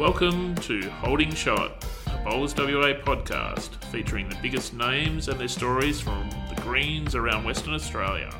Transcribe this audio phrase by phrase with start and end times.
[0.00, 6.00] Welcome to Holding Shot, a Bowls WA podcast featuring the biggest names and their stories
[6.00, 8.34] from the greens around Western Australia.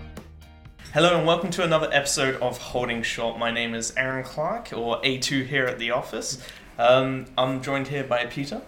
[0.95, 3.39] Hello and welcome to another episode of Holding Shot.
[3.39, 6.43] My name is Aaron Clark, or A2 here at the office.
[6.79, 8.63] Um, I'm joined here by Peter.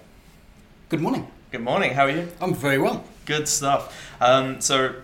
[0.90, 1.28] Good morning.
[1.50, 1.94] Good morning.
[1.94, 2.28] How are you?
[2.42, 3.04] I'm very well.
[3.24, 4.12] Good stuff.
[4.20, 4.96] Um, so,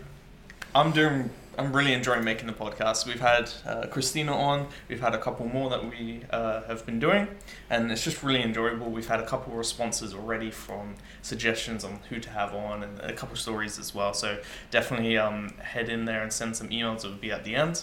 [0.75, 1.30] I'm doing.
[1.59, 3.04] I'm really enjoying making the podcast.
[3.04, 4.69] We've had uh, Christina on.
[4.88, 7.27] We've had a couple more that we uh, have been doing,
[7.69, 8.88] and it's just really enjoyable.
[8.91, 13.12] We've had a couple responses already from suggestions on who to have on, and a
[13.12, 14.14] couple stories as well.
[14.14, 14.38] So
[14.70, 17.05] definitely um, head in there and send some emails.
[17.05, 17.83] It will be at the end.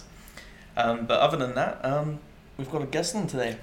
[0.74, 2.20] Um, but other than that, um,
[2.56, 3.58] we've got a guest on today.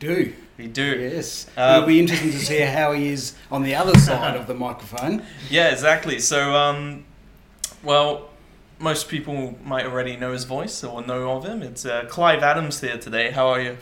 [0.00, 0.32] Do.
[0.58, 0.82] We do.
[0.82, 1.46] Yes.
[1.56, 4.54] Um, It'll be interesting to see how he is on the other side of the
[4.54, 5.22] microphone.
[5.48, 6.18] Yeah, exactly.
[6.18, 7.04] So, um,
[7.84, 8.30] well,
[8.78, 11.62] most people might already know his voice or know of him.
[11.62, 13.30] It's uh, Clive Adams here today.
[13.30, 13.78] How are you?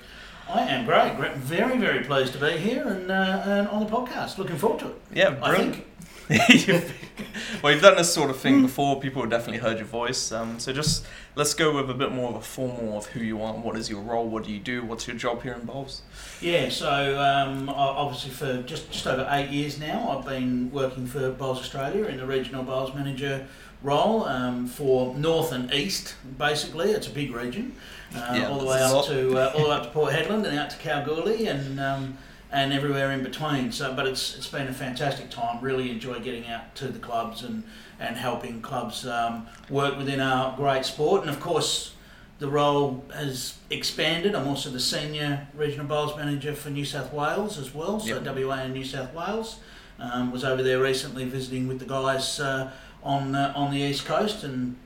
[0.48, 1.16] I am great.
[1.16, 1.34] great.
[1.36, 4.38] Very, very pleased to be here and, uh, and on the podcast.
[4.38, 5.00] Looking forward to it.
[5.14, 5.74] Yeah, I brilliant.
[5.76, 5.86] think.
[7.62, 9.00] well, you've done this sort of thing before.
[9.00, 10.32] People have definitely heard your voice.
[10.32, 13.42] Um, so just let's go with a bit more of a formal of who you
[13.42, 13.52] are.
[13.54, 14.26] What is your role?
[14.28, 14.84] What do you do?
[14.84, 16.02] What's your job here in Bowls?
[16.40, 21.30] Yeah, so um, obviously for just, just over eight years now, I've been working for
[21.30, 23.46] Bowls Australia in the regional Bowls manager
[23.82, 26.14] role um, for North and East.
[26.38, 27.74] Basically, it's a big region,
[28.14, 30.46] uh, Yeah, all the way up to uh, all the way up to Port Hedland
[30.46, 31.80] and out to Kalgoorlie and.
[31.80, 32.18] Um,
[32.54, 33.72] and everywhere in between.
[33.72, 35.64] So, but it's it's been a fantastic time.
[35.64, 37.64] Really enjoy getting out to the clubs and
[37.98, 41.22] and helping clubs um, work within our great sport.
[41.22, 41.94] And of course,
[42.40, 44.34] the role has expanded.
[44.34, 47.98] I'm also the senior regional bowls manager for New South Wales as well.
[48.00, 48.36] So Yep.
[48.36, 49.58] WA and New South Wales.
[49.98, 52.70] Um, was over there recently visiting with the guys uh,
[53.02, 54.76] on uh, on the east coast and.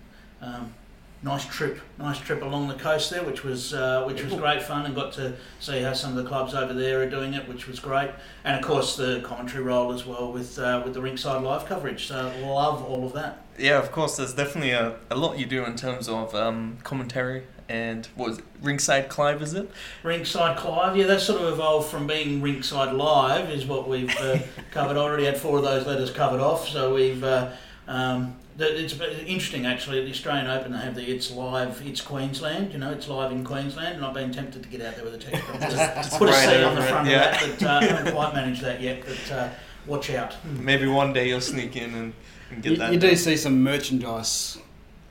[0.41, 0.75] Um,
[1.23, 4.85] Nice trip, nice trip along the coast there, which was uh, which was great fun,
[4.85, 7.67] and got to see how some of the clubs over there are doing it, which
[7.67, 8.11] was great.
[8.45, 12.07] And of course, the commentary role as well with uh, with the ringside live coverage.
[12.07, 13.45] So love all of that.
[13.59, 14.19] Yeah, of course.
[14.19, 18.39] There's definitely a, a lot you do in terms of um, commentary and what was
[18.39, 18.45] it?
[18.63, 19.69] Ringside Clive, is it?
[20.05, 24.39] Ringside Clive, yeah, that sort of evolved from being Ringside Live, is what we've uh,
[24.71, 24.97] covered.
[24.97, 27.25] I already had four of those letters covered off, so we've.
[27.25, 27.51] Uh,
[27.89, 28.95] um, th- it's
[29.27, 29.99] interesting actually.
[30.01, 33.31] At the Australian Open, they have the "It's Live, It's Queensland." You know, it's live
[33.33, 36.19] in Queensland, and I've been tempted to get out there with a text box, just
[36.19, 37.43] put a Right C on the over it, front yeah.
[37.45, 39.03] of that, but uh, I haven't quite managed that yet.
[39.07, 39.49] But uh,
[39.87, 40.35] watch out.
[40.45, 42.13] Maybe one day you'll sneak in and,
[42.51, 42.93] and get You, that.
[42.93, 44.59] you do see some merchandise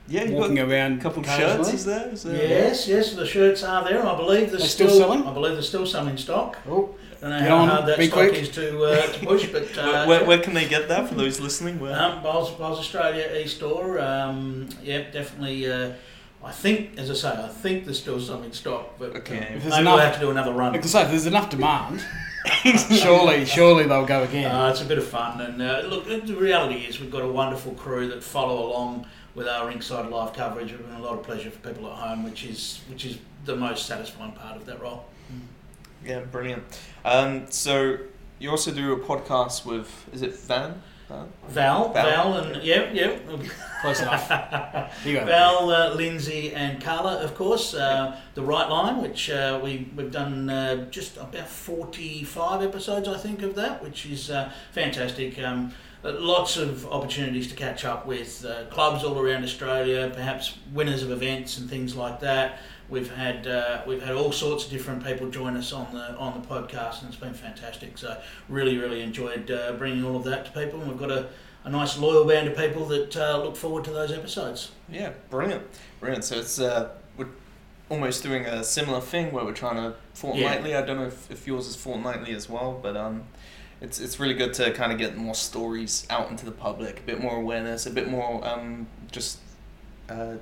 [0.08, 0.98] Yeah, you walking got around.
[0.98, 1.72] a couple of shirts.
[1.72, 2.08] Is there?
[2.08, 4.04] Is there Yes, yes, the shirts are there.
[4.06, 5.00] I believe they're They're still still.
[5.00, 5.26] selling?
[5.26, 6.58] I believe they're still some in stock.
[6.68, 8.34] Oh, I don't know how hard that stock quick.
[8.34, 11.14] is to uh, to push, but uh, Where, where, where can they get that for
[11.14, 11.78] those listening?
[11.80, 11.98] Where?
[11.98, 13.98] Um, Bowls, Bowls Australia e-store.
[14.00, 15.70] Um, yeah, definitely.
[15.70, 15.92] Uh,
[16.44, 19.38] I think, as I say, I think there's still some in stock, but Okay.
[19.38, 20.72] uh, If maybe there's we'll have to do another I run.
[20.74, 22.04] can say if there's enough demand,
[22.90, 24.50] surely, surely they'll go again.
[24.50, 27.28] Uh, it's a bit of fun, and uh, look, the reality is we've got a
[27.28, 30.70] wonderful crew that follow along with our ringside live coverage.
[30.72, 33.56] It's been a lot of pleasure for people at home, which is which is the
[33.56, 35.04] most satisfying part of that role.
[36.04, 36.64] Yeah, brilliant.
[37.04, 37.98] Um, so
[38.38, 40.82] you also do a podcast with is it Van?
[41.08, 41.28] Van?
[41.48, 42.04] Val, Val.
[42.04, 43.16] Val, and yeah, yeah,
[43.80, 44.28] Close enough.
[45.02, 45.26] Here you go.
[45.26, 47.74] Val, uh, Lindsay, and Carla, of course.
[47.74, 53.18] Uh, the Right Line, which uh, we, we've done uh, just about 45 episodes, I
[53.18, 55.38] think, of that, which is uh, fantastic.
[55.38, 55.72] Um,
[56.04, 61.02] uh, lots of opportunities to catch up with uh, clubs all around Australia, perhaps winners
[61.02, 62.58] of events and things like that.
[62.88, 66.40] We've had uh, we've had all sorts of different people join us on the on
[66.40, 67.98] the podcast, and it's been fantastic.
[67.98, 71.28] So really, really enjoyed uh, bringing all of that to people, and we've got a,
[71.64, 74.70] a nice loyal band of people that uh, look forward to those episodes.
[74.88, 75.64] Yeah, brilliant,
[75.98, 76.24] brilliant.
[76.24, 77.28] So it's uh, we're
[77.88, 80.76] almost doing a similar thing where we're trying to fortnightly.
[80.76, 83.24] I don't know if, if yours is fortnightly as well, but um,
[83.80, 87.02] it's it's really good to kind of get more stories out into the public, a
[87.02, 89.40] bit more awareness, a bit more um, just
[90.08, 90.36] uh,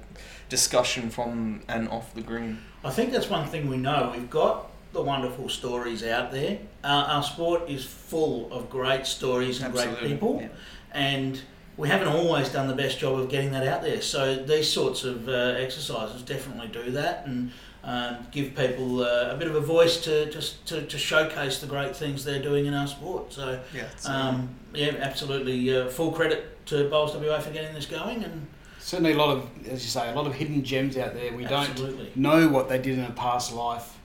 [0.49, 2.58] discussion from and off the green.
[2.85, 4.12] I think that's one thing we know.
[4.14, 6.58] We've got the wonderful stories out there.
[6.82, 10.49] Uh, our sport is full of great stories and great people, yeah.
[10.93, 11.41] and
[11.76, 14.00] we haven't always done the best job of getting that out there.
[14.00, 17.50] So these sorts of uh, exercises definitely do that and
[17.82, 21.67] um, give people uh, a bit of a voice to just to, to showcase the
[21.67, 23.32] great things they're doing in our sport.
[23.32, 27.87] So Yeah, uh, um, yeah, absolutely uh, full credit to Bowls WA for getting this
[27.87, 28.47] going and
[28.84, 31.32] Certainly a lot of, as you say, a lot of hidden gems out there.
[31.32, 32.04] We absolutely.
[32.04, 33.98] don't know what they did in a past life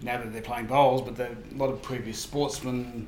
[0.00, 3.06] now that they're playing bowls, but there a lot of previous sportsmen,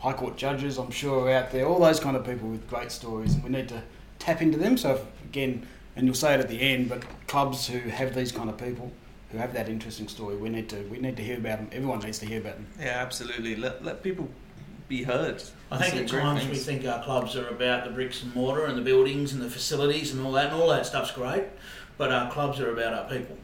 [0.00, 1.64] high court judges, I'm sure, are out there.
[1.64, 3.84] All those kind of people with great stories, and we need to
[4.18, 4.76] tap into them.
[4.76, 5.64] So, if, again,
[5.94, 8.90] and you'll say it at the end, but clubs who have these kind of people
[9.30, 10.36] who have that interesting story.
[10.36, 11.68] We need to we need to hear about them.
[11.70, 12.66] Everyone needs to hear about them.
[12.80, 13.54] Yeah, absolutely.
[13.54, 14.28] Let let people
[14.90, 15.42] be heard.
[15.70, 18.76] I think at times we think our clubs are about the bricks and mortar and
[18.76, 21.44] the buildings and the facilities and all that, and all that stuff's great.
[21.96, 23.38] But our clubs are about our people,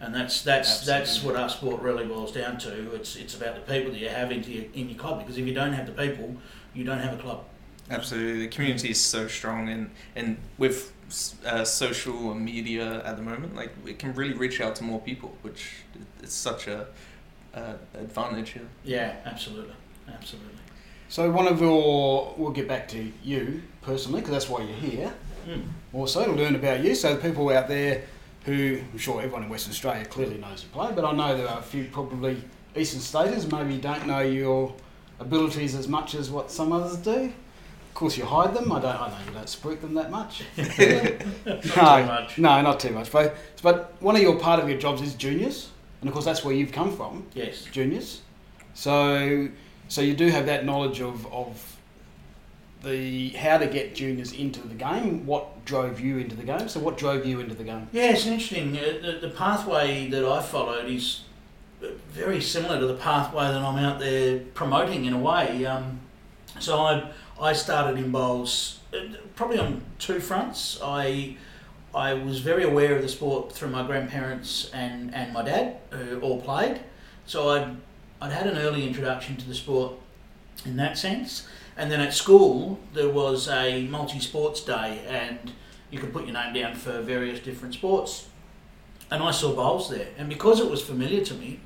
[0.00, 2.92] and that's that's that's what our sport really boils down to.
[2.94, 5.46] It's it's about the people that you have into your, in your club because if
[5.46, 6.34] you don't have the people,
[6.74, 7.44] you don't have a club.
[7.88, 10.92] Absolutely, the community is so strong, and and with
[11.46, 15.36] uh, social media at the moment, like it can really reach out to more people,
[15.42, 15.70] which
[16.22, 16.86] is such a
[17.54, 18.68] uh, advantage here.
[18.82, 19.74] Yeah, absolutely,
[20.08, 20.60] absolutely.
[21.10, 25.12] So one of your we'll get back to you personally because that's why you're here.
[25.48, 25.64] Mm.
[25.92, 26.94] also to learn about you.
[26.94, 28.04] So the people out there
[28.44, 31.48] who I'm sure everyone in Western Australia clearly knows you play, but I know there
[31.48, 32.40] are a few probably
[32.76, 34.72] Eastern Staters maybe don't know your
[35.18, 37.24] abilities as much as what some others do.
[37.88, 38.70] Of course, you hide them.
[38.70, 38.94] I don't.
[39.00, 40.44] I know you don't spruik them that much.
[40.56, 40.78] Not
[41.46, 42.38] no, too much.
[42.38, 43.10] no, not too much.
[43.10, 45.70] But but one of your part of your jobs is juniors,
[46.00, 47.64] and of course that's where you've come from, Yes.
[47.64, 48.20] juniors.
[48.74, 49.48] So
[49.90, 51.76] so you do have that knowledge of of
[52.82, 55.26] the how to get juniors into the game.
[55.26, 56.68] What drove you into the game?
[56.68, 57.88] So what drove you into the game?
[57.92, 58.78] Yeah, it's interesting.
[58.78, 61.24] Uh, the, the pathway that I followed is
[62.08, 65.66] very similar to the pathway that I'm out there promoting in a way.
[65.66, 66.00] Um,
[66.58, 67.10] so I,
[67.40, 70.78] I started in bowls uh, probably on two fronts.
[70.82, 71.36] I
[71.92, 76.20] I was very aware of the sport through my grandparents and, and my dad, who
[76.20, 76.80] all played.
[77.26, 77.76] So I'd,
[78.20, 79.94] I'd had an early introduction to the sport
[80.64, 81.46] in that sense.
[81.76, 85.52] And then at school, there was a multi sports day, and
[85.90, 88.28] you could put your name down for various different sports.
[89.10, 91.60] And I saw bowls there, and because it was familiar to me,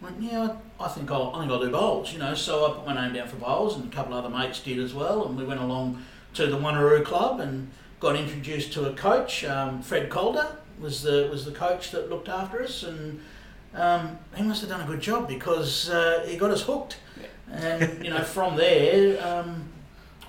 [0.00, 2.34] I went, yeah, I think I'll, I think I'll do bowls, you know.
[2.34, 4.94] So I put my name down for bowls, and a couple other mates did as
[4.94, 6.02] well, and we went along
[6.34, 9.44] to the Wanneroo Club and got introduced to a coach.
[9.44, 13.20] Um, Fred Calder was the was the coach that looked after us, and
[13.74, 16.98] um, he must have done a good job because uh, he got us hooked.
[17.50, 19.68] And you know, from there, um,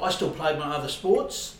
[0.01, 1.57] I still played my other sports.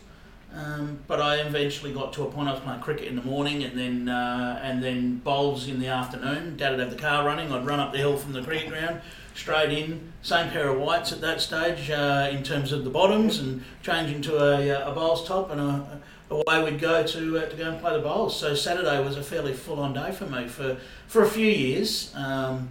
[0.54, 3.64] Um, but I eventually got to a point I was playing cricket in the morning
[3.64, 6.58] and then uh, and then bowls in the afternoon.
[6.58, 7.50] Dad would have the car running.
[7.50, 9.00] I'd run up the hill from the cricket ground,
[9.34, 10.12] straight in.
[10.20, 14.20] Same pair of whites at that stage uh, in terms of the bottoms and changing
[14.22, 16.00] to a, uh, a bowls top and a,
[16.32, 18.38] away we'd go to uh, to go and play the bowls.
[18.38, 20.76] So Saturday was a fairly full on day for me for
[21.06, 22.12] for a few years.
[22.14, 22.68] Um,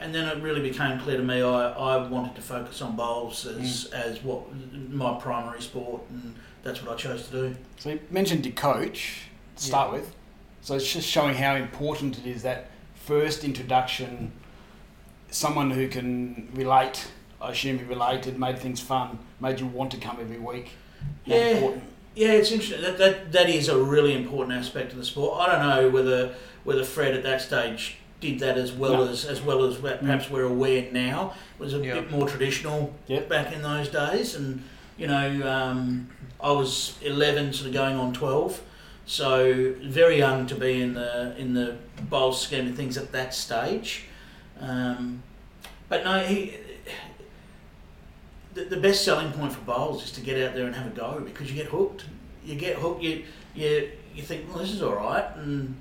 [0.00, 3.46] and then it really became clear to me I, I wanted to focus on bowls
[3.46, 4.42] as, as what
[4.90, 7.56] my primary sport, and that's what I chose to do.
[7.78, 9.22] So you mentioned your coach
[9.56, 10.14] to start with.
[10.62, 14.32] So it's just showing how important it is that first introduction,
[15.30, 17.08] someone who can relate.
[17.40, 20.70] I assume he related, made things fun, made you want to come every week.
[21.24, 21.36] Yeah.
[21.36, 21.84] important.
[22.18, 22.82] Yeah, it's interesting.
[22.82, 25.38] That, that that is a really important aspect of the sport.
[25.40, 26.34] I don't know whether
[26.64, 29.08] whether Fred at that stage did that as well No.
[29.08, 31.34] as as well as what perhaps we're aware now.
[31.56, 31.94] It was a Yeah.
[31.94, 33.28] bit more traditional Yep.
[33.28, 34.64] back in those days, and
[34.96, 36.08] you know, um,
[36.40, 38.62] I was eleven, sort of going on twelve,
[39.06, 41.76] so very young to be in the in the
[42.10, 44.06] bowl scheme of things at that stage.
[44.60, 45.22] Um,
[45.88, 46.54] but no, he.
[48.58, 50.90] The, the best selling point for bowls is to get out there and have a
[50.90, 52.06] go because you get hooked.
[52.44, 53.02] You get hooked.
[53.02, 53.24] You
[53.54, 55.76] you you think, well, this is all right, and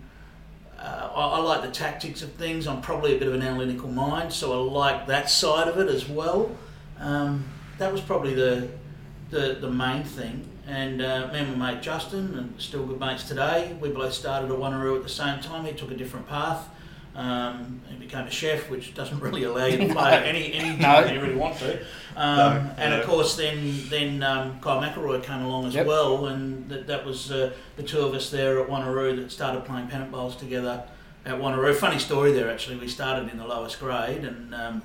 [0.77, 2.67] uh, I, I like the tactics of things.
[2.67, 5.88] I'm probably a bit of an analytical mind, so I like that side of it
[5.88, 6.55] as well.
[7.00, 7.46] Um,
[7.79, 8.69] that was probably the
[9.31, 10.48] the, the main thing.
[10.67, 14.51] And uh, me and my mate Justin, and still good mates today, we both started
[14.51, 15.65] at Wanneroo at the same time.
[15.65, 16.69] He took a different path.
[17.17, 21.03] Um, he became a chef, which doesn't really allow you to play any any No.
[21.03, 21.79] you really want to.
[22.15, 23.00] Um, No, and no.
[23.00, 25.88] of course, then then um, Kyle McElroy came along as Yep.
[25.88, 29.65] well, and that, that was uh, the two of us there at Wanneroo that started
[29.65, 30.83] playing pennant bowls together
[31.25, 31.74] at Wanneroo.
[31.74, 32.77] Funny story there actually.
[32.77, 34.83] We started in the lowest grade, and um,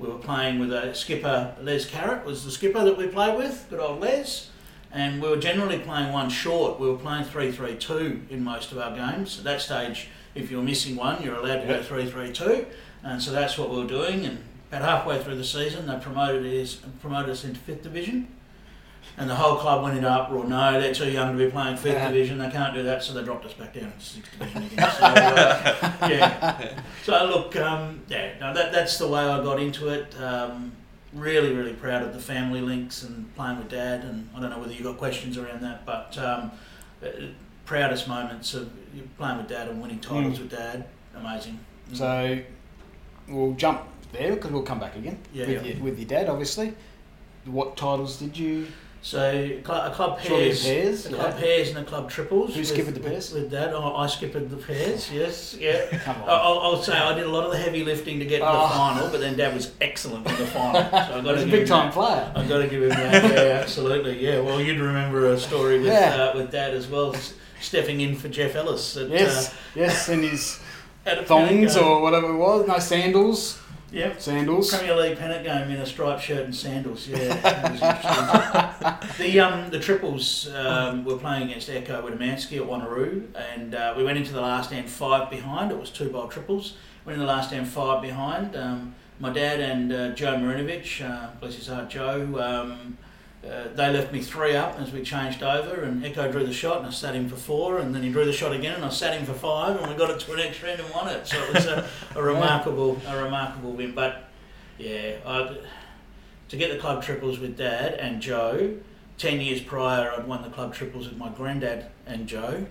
[0.00, 1.54] we were playing with a skipper.
[1.62, 3.66] Les Carrot was the skipper that we played with.
[3.70, 4.50] Good old Les.
[4.90, 6.80] And we were generally playing one short.
[6.80, 9.38] We were playing three three two in most of our games.
[9.38, 12.66] At that stage, if you're missing one, you're allowed to go three three two.
[13.02, 14.24] And so that's what we were doing.
[14.26, 14.38] And
[14.70, 18.28] about halfway through the season, they promoted us promoted us into fifth division.
[19.16, 20.44] And the whole club went into uproar.
[20.44, 22.08] No, they're too young to be playing fifth Yeah.
[22.12, 22.38] division.
[22.38, 24.90] They can't do that, so they dropped us back down to sixth division again.
[24.98, 26.80] So, uh, yeah.
[27.04, 30.14] So look, um, yeah, no, that that's the way I got into it.
[30.20, 30.72] Um,
[31.14, 34.04] really, really proud of the family links and playing with dad.
[34.04, 36.52] And I don't know whether you've got questions around that, but um,
[37.02, 37.08] uh,
[37.72, 38.70] proudest moments of
[39.18, 40.40] playing with dad and winning titles Mm.
[40.40, 41.58] with dad, amazing.
[41.92, 42.38] So
[43.28, 43.82] we'll jump
[44.12, 45.72] there because we'll come back again Yeah, with, yeah.
[45.74, 46.72] Your, with your dad, obviously.
[47.44, 48.66] What titles did you
[49.02, 51.40] So cl- a club pairs, pairs, a club yeah.
[51.40, 52.54] pairs and a club triples.
[52.54, 53.32] Who with- skippered the pairs?
[53.32, 55.10] With that, I, I skippered the pairs.
[55.20, 55.86] Yes, yeah.
[56.04, 56.28] Come on.
[56.28, 58.50] I'll, I'll say I did a lot of the heavy lifting to get to the
[58.50, 58.68] Oh.
[58.68, 60.80] final, but then Dad was excellent in the final.
[60.90, 61.94] So I got He's to a big time that.
[61.94, 62.32] player.
[62.34, 63.24] I've got to give him that.
[63.32, 64.24] Yeah, absolutely.
[64.24, 64.40] Yeah.
[64.40, 67.14] Well, you'd remember a story with uh, with Dad as well,
[67.60, 68.96] stepping in for Jeff Ellis.
[68.96, 70.60] At, Yes, yes, and his
[71.06, 72.66] Uh, thongs or whatever it was.
[72.66, 73.58] No sandals.
[73.92, 74.20] Yep.
[74.20, 74.74] Sandals.
[74.74, 77.08] Premier League pennant game in a striped shirt and sandals.
[77.08, 79.18] Yeah, that was interesting.
[79.32, 84.04] the um the triples um, were playing against Echo Widamansky at Wanneroo, and uh, we
[84.04, 85.72] went into the last end five behind.
[85.72, 86.74] It was two bowl triples.
[87.06, 88.54] Went in the last end five behind.
[88.54, 92.38] Um, my dad and uh, Joe Marinovich, uh, bless his heart, Joe.
[92.38, 92.98] Um,
[93.44, 96.78] uh, they left me three up as we changed over, and Echo drew the shot,
[96.78, 98.88] and I sat him for four, and then he drew the shot again, and I
[98.88, 101.26] sat him for five, and we got it to an extra end and won it.
[101.26, 103.94] So it was a, a remarkable, a remarkable win.
[103.94, 104.24] But
[104.78, 105.56] yeah, I,
[106.48, 108.76] to get the club triples with Dad and Joe,
[109.18, 112.66] ten years prior, I'd won the club triples with my granddad and Joe.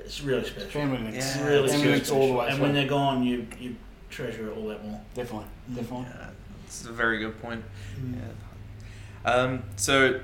[0.00, 0.68] It's really special.
[0.68, 1.16] Family links.
[1.26, 3.76] It's Yeah, really Family links all the way And when they're gone, you you
[4.10, 5.00] treasure it all that more.
[5.14, 5.76] Definitely, Mm.
[5.76, 6.06] definitely.
[6.14, 6.26] Yeah,
[6.66, 7.64] it's a very good point.
[8.12, 8.20] Yeah.
[9.24, 10.20] Um, so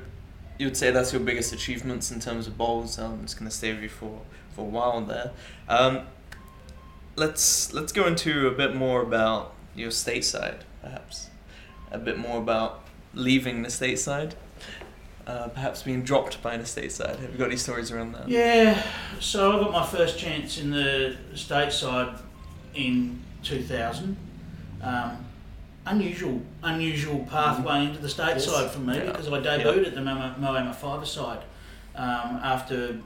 [0.59, 2.99] you would say that's your biggest achievements in terms of bowls.
[2.99, 4.21] Um, it's going to stay with you for,
[4.54, 5.33] for a while there.
[5.69, 6.02] Um,
[7.16, 11.28] let's let's go into a bit more about your stateside, perhaps.
[11.90, 14.35] A bit more about leaving the stateside.
[15.26, 17.19] Uh, perhaps being dropped by the stateside.
[17.21, 18.28] Have you got any stories around that?
[18.28, 18.83] Yeah,
[19.21, 22.21] so I got my first chance in the stateside
[22.75, 24.16] in 2000.
[24.83, 25.25] Um,
[25.87, 28.75] unusual, unusual pathway into the stateside Yes.
[28.75, 29.06] for me Yeah.
[29.06, 31.42] because I debuted at the Moama Moama Five side
[31.96, 32.99] um, after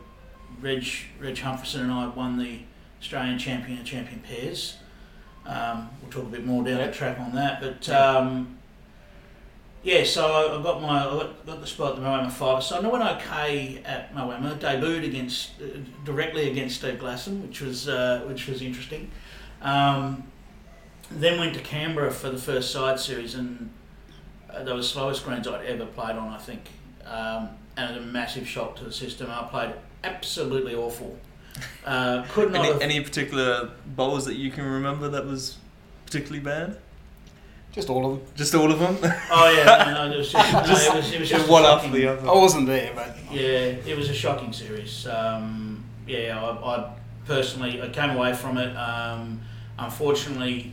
[0.60, 0.86] Reg
[1.20, 2.60] Reg Humphreys and I won the
[3.00, 4.76] Australian champion and champion pairs.
[5.46, 6.86] Um, we'll talk a bit more down Yeah.
[6.86, 7.86] the track on that, but.
[7.86, 7.98] Yeah.
[8.16, 8.58] Um,
[9.82, 12.62] yeah, so I, I got my I got, got the spot at the Moama Five.
[12.64, 14.58] So I went okay at Moama.
[14.58, 15.66] Debuted against uh,
[16.06, 19.10] directly against Steve Glasson, which was uh, which was interesting.
[19.60, 20.24] Um,
[21.20, 23.70] then went to Canberra for the first side series, and
[24.50, 26.28] uh, they were the slowest greens I'd ever played on.
[26.28, 26.62] I think,
[27.04, 29.30] um, and it was a massive shock to the system.
[29.30, 31.18] I played absolutely awful.
[31.84, 35.58] Uh, could not Any, have any particular bowls that you can remember that was
[36.06, 36.78] particularly bad?
[37.72, 38.28] Just all of them.
[38.36, 38.96] Just all of them?
[39.30, 41.90] Oh yeah, no, no, it was just, no, it was, it was just one after
[41.90, 42.28] the other.
[42.28, 45.06] I wasn't there, but Yeah, it was a shocking series.
[45.08, 46.94] Um, yeah, I, I
[47.26, 48.76] personally I came away from it.
[48.76, 49.40] Um,
[49.78, 50.72] unfortunately,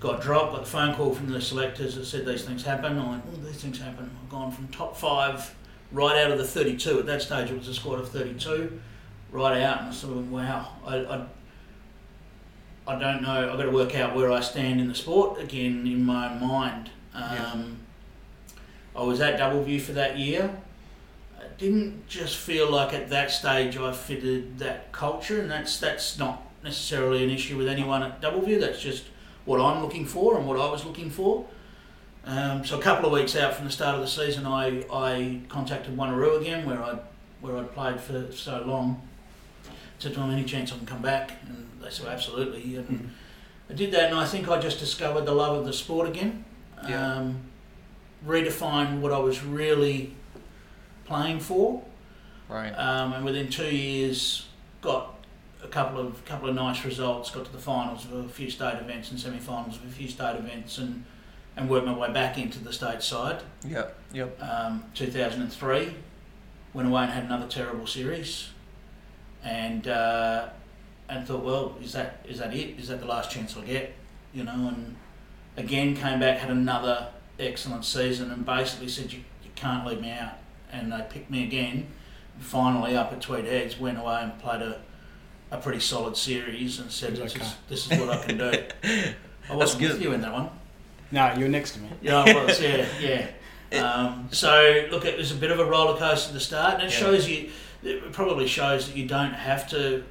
[0.00, 0.52] got dropped.
[0.52, 2.98] Got the phone call from the selectors that said these things happen.
[2.98, 4.10] I went, oh, these things happen.
[4.22, 5.54] I've gone from top five
[5.92, 7.00] right out of the 32.
[7.00, 8.80] At that stage, it was a squad of 32,
[9.32, 10.68] right out, and I sort of went, wow.
[10.86, 11.26] I, I,
[12.86, 13.50] I don't know.
[13.50, 16.40] I've got to work out where I stand in the sport again in my own
[16.46, 16.90] mind.
[17.14, 17.54] Um, Yeah.
[18.96, 20.56] I was at Double View for that year.
[21.38, 26.18] I didn't just feel like at that stage I fitted that culture, and that's that's
[26.18, 28.58] not necessarily an issue with anyone at Double View.
[28.58, 29.04] That's just
[29.48, 31.46] what I'm looking for and what I was looking for.
[32.24, 35.40] Um, so a couple of weeks out from the start of the season, I, I
[35.48, 36.98] contacted Wanneroo again, where I
[37.40, 39.00] where I'd played for so long.
[40.00, 41.32] Said to them, any chance I can come back?
[41.48, 42.76] And they said, absolutely.
[42.76, 43.10] And
[43.70, 46.44] I did that, and I think I just discovered the love of the sport again.
[46.86, 47.14] Yeah.
[47.14, 47.40] Um,
[48.26, 50.14] redefined what I was really
[51.06, 51.82] playing for,
[52.48, 52.72] Right.
[52.72, 54.46] um, and within two years,
[54.82, 55.14] got
[55.68, 57.30] a couple of couple of nice results.
[57.30, 60.36] Got to the finals of a few state events and semi-finals of a few state
[60.36, 61.04] events, and
[61.56, 63.42] and worked my way back into the state side.
[63.66, 63.98] Yep.
[64.12, 64.42] Yep.
[64.42, 65.94] Um, 2003,
[66.72, 68.50] went away and had another terrible series,
[69.44, 70.48] and uh,
[71.08, 72.78] and thought, well, is that is that it?
[72.78, 73.94] Is that the last chance I get?
[74.32, 74.96] You know, and
[75.56, 77.08] again came back, had another
[77.38, 80.34] excellent season, and basically said you, you can't leave me out,
[80.72, 81.88] and they picked me again.
[82.38, 84.80] Finally, up at Tweed Heads, went away and played a
[85.50, 87.44] a pretty solid series, and said, this Okay.
[87.44, 88.52] is, this is what I can do.
[89.50, 90.02] I wasn't with good.
[90.02, 90.50] you in that one.
[91.10, 91.88] no, you're next to me.
[92.02, 92.60] Yeah, I was.
[92.60, 92.86] Yeah,
[93.72, 93.80] yeah.
[93.82, 96.90] Um, so look, it was a bit of a roller coaster to start, and it
[96.92, 96.98] Yeah.
[96.98, 97.50] shows you.
[97.82, 100.02] It probably shows that you don't have to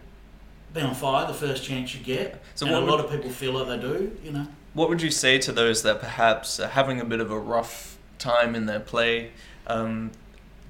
[0.73, 2.41] be on fire the first chance you get.
[2.55, 4.17] So and a what lot would, of people feel like they do.
[4.23, 4.47] You know.
[4.73, 7.97] what would you say to those that perhaps are having a bit of a rough
[8.19, 9.31] time in their play?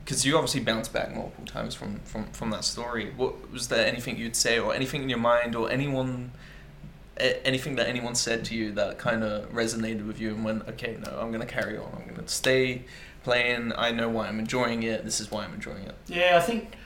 [0.08, 3.12] Because you obviously bounced back multiple times from, from, from that story.
[3.18, 6.32] What was there anything you'd say, or anything in your mind, or anyone,
[7.18, 10.66] a- anything that anyone said to you that kind of resonated with you and went,
[10.70, 11.92] okay, no, I'm gonna carry on.
[11.94, 12.84] I'm gonna stay
[13.26, 13.74] playing.
[13.76, 15.04] I know why I'm enjoying it.
[15.04, 15.96] This is why I'm enjoying it.
[16.08, 16.78] Yeah, I think.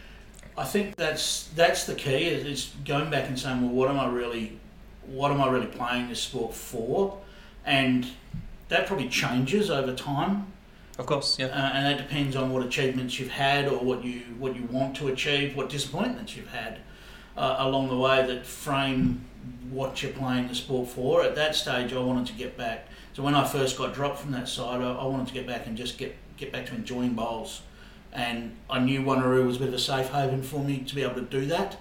[0.57, 2.25] I think that's that's the key.
[2.25, 4.57] Is, going back and saying, well, what am I really,
[5.05, 7.19] what am I really playing this sport for?
[7.67, 8.07] And
[8.69, 10.50] that probably changes over time.
[11.01, 11.75] Of course, uh, yeah.
[11.75, 15.07] and that depends on what achievements you've had or what you what you want to
[15.07, 16.79] achieve, what disappointments you've had
[17.35, 19.25] uh, along the way that frame
[19.71, 21.23] what you're playing the sport for.
[21.23, 22.87] At that stage, I wanted to get back.
[23.13, 25.65] So when I first got dropped from that side, I, I wanted to get back
[25.67, 27.61] and just get get back to enjoying bowls.
[28.13, 31.01] And I knew Wanneroo was a bit of a safe haven for me to be
[31.01, 31.77] able to do that.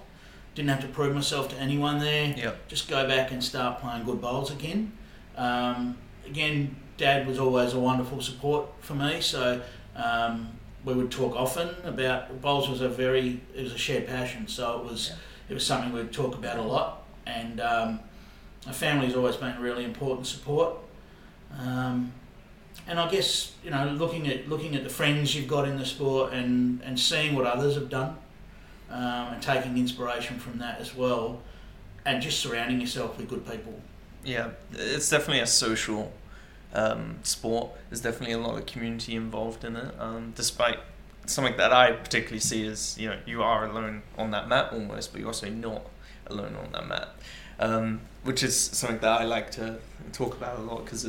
[0.55, 2.53] Didn't have to prove myself to anyone there Yeah.
[2.67, 4.93] just go back and start playing good bowls again.
[5.37, 9.59] Um, again, Dad was always a wonderful support for me, so
[9.95, 10.49] um,
[10.85, 12.69] we would talk often about bowls.
[12.69, 15.15] Was a very it was a shared passion, so it was Yeah.
[15.49, 17.01] it was something we'd talk about a lot.
[17.25, 17.99] And um,
[18.67, 20.75] my family's always been a really important support.
[21.59, 22.11] Um,
[22.87, 25.85] and I guess you know, looking at looking at the friends you've got in the
[25.85, 28.15] sport and, and seeing what others have done,
[28.91, 31.41] um, and taking inspiration from that as well,
[32.05, 33.73] and just surrounding yourself with good people.
[34.23, 36.11] Yeah, it's definitely a social
[36.73, 37.71] um, sport.
[37.89, 39.93] There's definitely a lot of community involved in it.
[39.99, 40.79] Um, despite
[41.25, 45.11] something that I particularly see is you know you are alone on that mat almost,
[45.11, 45.83] but you're also not
[46.27, 47.09] alone on that mat,
[47.59, 49.79] um, which is something that I like to
[50.13, 51.07] talk about a lot because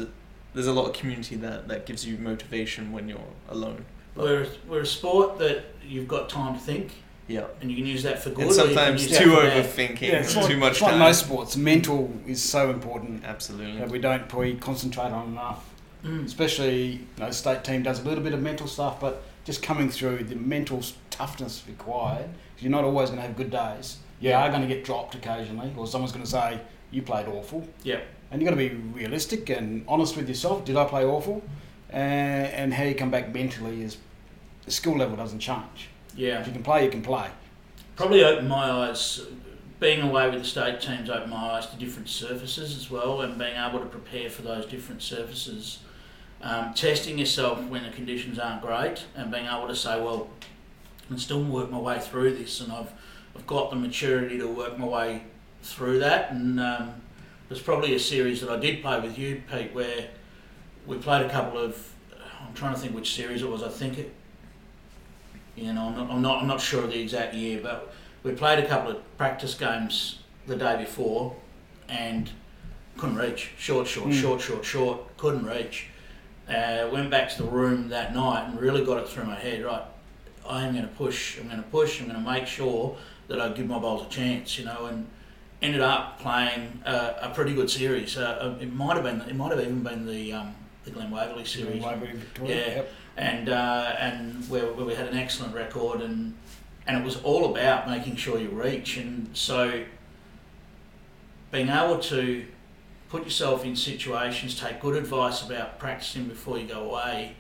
[0.55, 3.85] there's a lot of community that that gives you motivation when you're alone.
[4.15, 6.93] We're, we're a sport that you've got time to think,
[7.33, 8.43] Yeah, and you can use that for good.
[8.43, 9.65] and or sometimes too that for bad.
[9.65, 11.57] overthinking, Yeah, it's like, too much it's like most sports.
[11.57, 13.79] Mental is so important Absolutely.
[13.79, 15.69] that we don't probably concentrate on enough.
[16.05, 16.25] Mm.
[16.27, 19.89] Especially, you know, state team does a little bit of mental stuff, but just coming
[19.89, 22.27] through the mental s- toughness required.
[22.55, 23.97] 'cause You're not always going to have good days.
[24.21, 24.43] You Yeah.
[24.45, 26.59] are going to get dropped occasionally, or someone's going to say
[26.91, 27.67] you played awful.
[27.83, 28.01] Yeah.
[28.31, 30.65] And you've got to be realistic and honest with yourself.
[30.65, 31.43] Did I play awful?
[31.91, 33.97] And, and how you come back mentally is
[34.65, 35.89] the skill level doesn't change.
[36.17, 36.41] Yeah.
[36.41, 37.29] If you can play, you can play.
[37.97, 39.21] Probably opened my eyes.
[39.81, 43.39] Being away with the state teams opened my eyes to different surfaces as well, and
[43.39, 45.81] being able to prepare for those different surfaces.
[46.41, 50.29] Um, testing yourself when the conditions aren't great, and being able to say, well,
[51.05, 52.93] I can still work my way through this, and I've
[53.35, 55.23] I've got the maturity to work my way
[55.63, 56.33] through that.
[56.33, 56.95] And um,
[57.49, 60.09] there's probably a series that I did play with you, Pete, where
[60.87, 61.89] we played a couple of.
[62.41, 63.63] I'm trying to think which series it was.
[63.63, 64.15] I think it.
[65.57, 68.33] You know, I'm not, I'm not, I'm not sure of the exact year, but we
[68.33, 71.37] played a couple of practice games the day before,
[71.89, 72.31] and
[72.97, 73.51] couldn't reach.
[73.59, 74.21] Short, short, Mm.
[74.21, 75.17] short, short, short.
[75.19, 75.87] Couldn't reach.
[76.49, 79.65] Uh, went back to the room that night and really got it through my head.
[79.65, 79.83] Right,
[80.49, 81.39] I am going to push.
[81.39, 82.01] I'm going to push.
[82.01, 82.97] I'm going to make sure
[83.29, 84.59] that I give my bowls a chance.
[84.59, 85.07] You know, and
[85.61, 88.17] ended up playing uh, a pretty good series.
[88.17, 89.21] Uh, it might have been.
[89.29, 92.57] It might have even been the um, the Glen Waverley series Waverley, Victoria.
[92.57, 92.75] Yeah.
[92.77, 92.93] Yep.
[93.17, 96.35] And uh, and where, where we had an excellent record and
[96.87, 98.97] and it was all about making sure you reach.
[98.97, 99.85] And so
[101.51, 102.45] being able to
[103.09, 107.37] put yourself in situations take good advice about practicing before you go away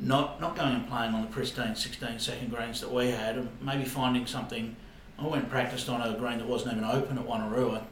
[0.00, 3.48] not not going and playing on the pristine 16 second greens that we had and
[3.60, 4.76] maybe finding something.
[5.18, 7.82] I went and practiced on a green that wasn't even open at Wanneroo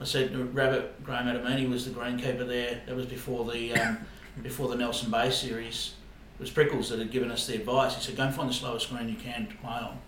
[0.00, 2.80] I, said Rabbit Graham Adamini was the greenkeeper there.
[2.86, 3.98] That was before the um,
[4.42, 5.92] before the Nelson Bay series
[6.40, 7.96] it was Prickles that had given us the advice.
[7.96, 9.98] He said, "Go and find the slowest green you can to play on."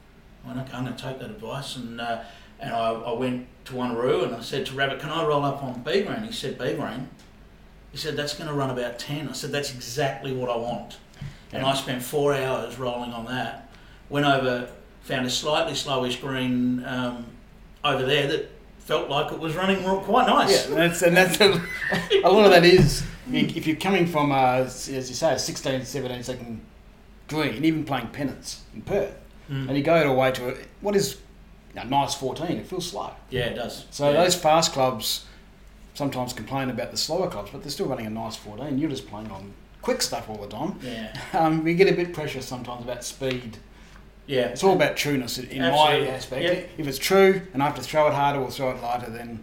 [0.42, 2.23] I went, "Okay, I'm going to take that advice." And uh,
[2.59, 5.62] and I, I went to Wanneroo and I said to Rabbit, "Can I roll up
[5.62, 7.11] on B green?" He said, "B green."
[7.90, 9.29] He said, "That's going to run about 10.
[9.29, 10.97] I said, "That's exactly what I want."
[11.53, 13.68] And I spent four hours rolling on that.
[14.09, 14.71] Went over,
[15.03, 17.27] found a slightly slowish green um,
[17.85, 18.51] over there that
[18.85, 20.68] felt like it was running quite nice.
[20.68, 21.53] Yeah, that's, and that's a,
[22.25, 25.85] a lot of that is if you're coming from, a, as you say, a 16,
[25.85, 26.61] 17 second
[27.29, 29.14] green, and even playing pennants in Perth,
[29.51, 29.68] Mm.
[29.68, 31.18] and you go away to a, what is
[31.75, 33.11] a nice 14, it feels slow.
[33.29, 33.87] Yeah, it does.
[33.90, 34.23] So yeah.
[34.23, 35.27] those fast clubs
[35.95, 38.79] sometimes complain about the slower clubs, but they're still running a nice 14.
[38.79, 40.79] You're just playing on quick stuff all the time.
[40.81, 43.59] Yeah, Um, we get a bit pressure sometimes about speed.
[44.33, 44.47] Yeah.
[44.47, 46.42] It's all about trueness in my aspect.
[46.42, 46.83] Yeah.
[46.83, 49.42] If it's true and I have to throw it harder or throw it lighter, then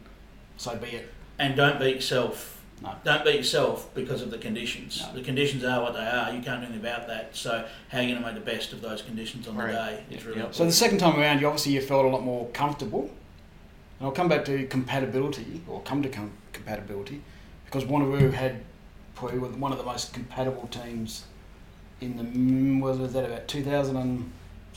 [0.58, 1.14] so be it.
[1.38, 2.62] And don't beat yourself.
[2.82, 2.94] No.
[3.04, 5.02] Don't beat yourself because of the conditions.
[5.02, 5.14] No.
[5.20, 6.34] The conditions are what they are.
[6.34, 7.36] You can't do anything about that.
[7.36, 9.68] So how are you going to make the best of those conditions on Right.
[9.68, 10.56] the day is really Yep.
[10.56, 13.12] So the second time around, you obviously you felt a lot more comfortable.
[14.00, 17.22] And I'll come back to compatibility, or come to com- compatibility,
[17.66, 18.64] because Wanneroo had
[19.14, 21.26] probably one of the most compatible teams
[22.00, 23.48] in the was that about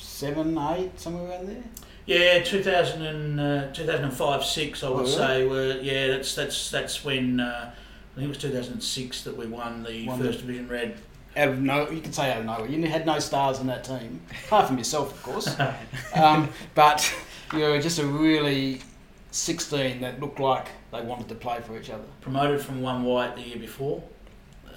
[0.03, 1.63] 2007, 8, somewhere around there.
[2.07, 5.13] Yeah, 2000 and, uh, 2005, 6, I would Oh, really?
[5.13, 5.47] say.
[5.47, 9.85] Were, yeah, that's that's that's when, uh, I think it was 2006 that we won
[9.85, 10.97] the Won First the- Division Red.
[11.35, 12.67] Out of no, you can say out of nowhere.
[12.69, 15.57] You had no stars in that team, apart from yourself, of course.
[16.15, 17.15] um, but
[17.55, 18.83] you were just a really
[19.31, 22.05] 16 that looked like they wanted to play for each other.
[22.21, 24.03] Promoted from one white the year before.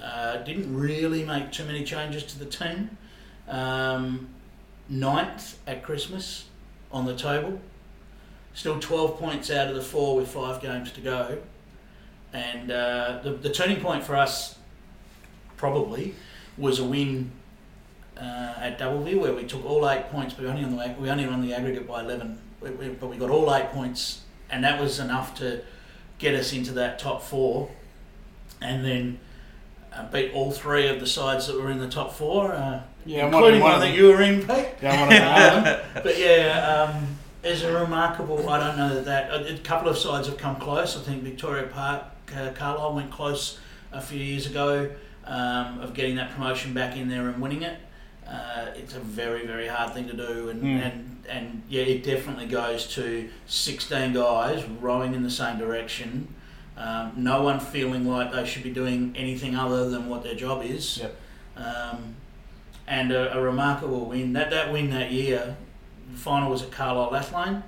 [0.02, 2.98] Uh, didn't really make too many changes to the team.
[3.50, 4.30] Um,
[4.90, 6.46] ninth at Christmas
[6.92, 7.60] on the table.
[8.54, 11.40] Still 12 points out of the four with five games to go.
[12.34, 14.58] And uh, the, the turning point for us
[15.58, 16.16] probably
[16.58, 17.32] was a win
[18.18, 20.96] uh, at Double View where we took all eight points, but we only on the
[21.00, 22.40] we only won the aggregate by 11.
[22.62, 25.62] We, we, but we got all eight points, and that was enough to
[26.18, 27.70] get us into that top four.
[28.62, 29.20] And then
[29.94, 32.54] uh, beat all three of the sides that were in the top four.
[33.06, 34.68] Yeah, including wondering one one that you were in, Pete.
[34.82, 36.04] Yeah, I'm one of.
[36.04, 38.50] But yeah, um, it's a remarkable.
[38.50, 40.98] I don't know that, that a, a couple of sides have come close.
[40.98, 42.04] I think Victoria Park,
[42.36, 43.60] uh, Carlisle went close
[43.92, 44.90] a few years ago
[45.26, 47.78] um, of getting that promotion back in there and winning it.
[48.28, 50.82] Uh, it's a very very hard thing to do, and, Mm.
[50.86, 56.28] and and yeah, it definitely goes to 16 guys rowing in the same direction.
[56.78, 60.64] Um, no one feeling like they should be doing anything other than what their job
[60.64, 60.98] is.
[60.98, 61.16] Yep.
[61.58, 62.16] Um,
[62.88, 64.34] and a, a remarkable win.
[64.34, 65.56] That that win that year,
[66.12, 67.64] the final was at Carlisle Lathlain,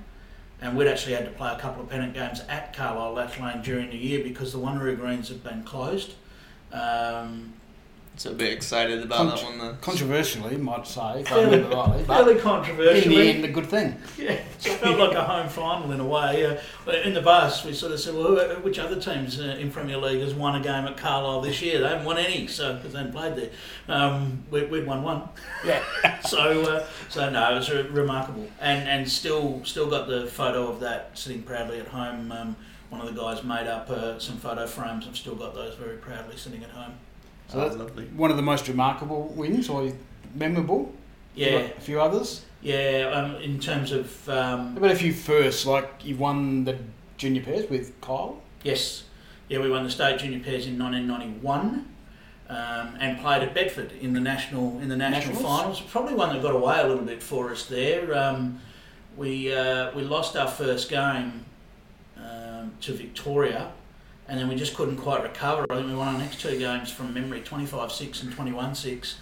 [0.62, 3.90] and we'd actually had to play a couple of pennant games at Carlisle Lathlain during
[3.90, 6.14] the year because the Wanneroo Greens had been closed.
[6.72, 7.54] Um,
[8.18, 9.78] So a bit excited about Con- that one then.
[9.80, 13.10] Controversially, might say, if I Fairly- remember rightly, but fairly in controversial.
[13.14, 13.96] the end, a good thing.
[14.18, 16.44] Yeah, so it felt like a home final in a way.
[16.88, 19.70] Uh, in the bus, we sort of said, well, who- which other teams uh, in
[19.72, 21.80] Premier League has won a game at Carlisle this year?
[21.80, 23.50] They haven't won any, so because they haven't played there.
[23.88, 25.30] Um, we, we'd won one.
[25.64, 25.84] Yeah.
[26.22, 30.68] so, uh, so no, it was re- remarkable, and and still still got the photo
[30.68, 32.32] of that sitting proudly at home.
[32.32, 32.56] Um,
[32.90, 35.06] one of the guys made up uh, some photo frames.
[35.08, 36.94] I've still got those very proudly sitting at home.
[37.48, 38.06] So oh, that's lovely.
[38.16, 39.92] one of the most remarkable wins, or
[40.36, 40.94] memorable.
[41.36, 42.46] Yeah, A few others.
[42.62, 43.12] yeah.
[43.14, 46.78] Um, in terms of How um, about a few firsts, like you won the
[47.18, 48.42] junior pairs with Kyle?
[48.64, 49.04] Yes.
[49.48, 51.86] Yeah, we won the state junior pairs in 1991
[52.50, 55.60] um, and played at Bedford in the national in the national Nationals?
[55.60, 55.82] finals.
[55.82, 58.18] Probably one that got away a little bit for us there.
[58.18, 58.60] Um,
[59.16, 61.46] we uh, we lost our first game
[62.18, 63.72] um, to Victoria,
[64.28, 65.66] and then we just couldn't quite recover.
[65.70, 69.16] I think we won our next two games from memory, 25-6 and 21-6,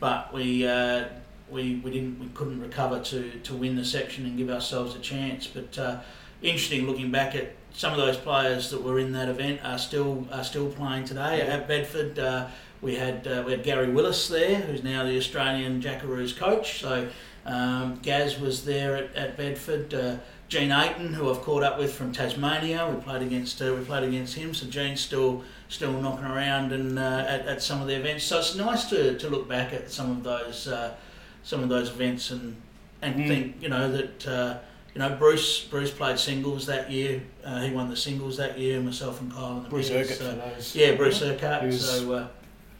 [0.00, 0.66] but we.
[0.66, 1.04] Uh,
[1.52, 4.98] we, we didn't we couldn't recover to, to win the section and give ourselves a
[4.98, 5.46] chance.
[5.46, 6.00] But uh,
[6.40, 10.26] interesting looking back at some of those players that were in that event are still
[10.32, 12.18] are still playing today at Bedford.
[12.18, 12.48] Uh,
[12.80, 16.80] we had uh, we had Gary Willis there, who's now the Australian Jackaroos coach.
[16.80, 17.08] So
[17.44, 20.20] um, Gaz was there at, at Bedford.
[20.52, 24.04] Gene Aiton, who I've caught up with from Tasmania, we played against uh, we played
[24.04, 24.52] against him.
[24.52, 28.24] So Gene's still still knocking around and uh, at, at some of the events.
[28.24, 30.94] So it's nice to, to look back at some of those uh,
[31.42, 32.56] some of those events and
[33.00, 33.28] and Mm.
[33.28, 34.26] think you know that.
[34.28, 34.58] Uh,
[34.94, 37.22] you know, Bruce Bruce played singles that year.
[37.42, 38.78] Uh, he won the singles that year.
[38.78, 41.72] Myself and Kyle and the Bruce Urquhart so- yeah, Bruce Urquhart.
[41.72, 42.26] So uh,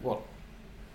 [0.00, 0.20] What?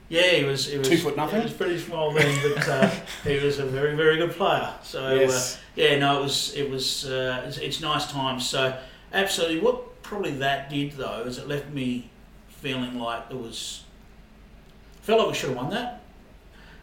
[0.10, 0.68] Yeah, he was.
[0.68, 1.40] He was Two foot nothing?
[1.40, 2.90] He was pretty small then, but uh,
[3.24, 4.74] he was a very very good player.
[4.84, 5.56] So yes.
[5.56, 8.48] uh, yeah, no, it was it was uh, it's, it's nice times.
[8.48, 8.78] So
[9.12, 12.10] absolutely, what probably that did though is it left me
[12.48, 13.84] feeling like there was
[15.02, 16.02] felt like we should have won that,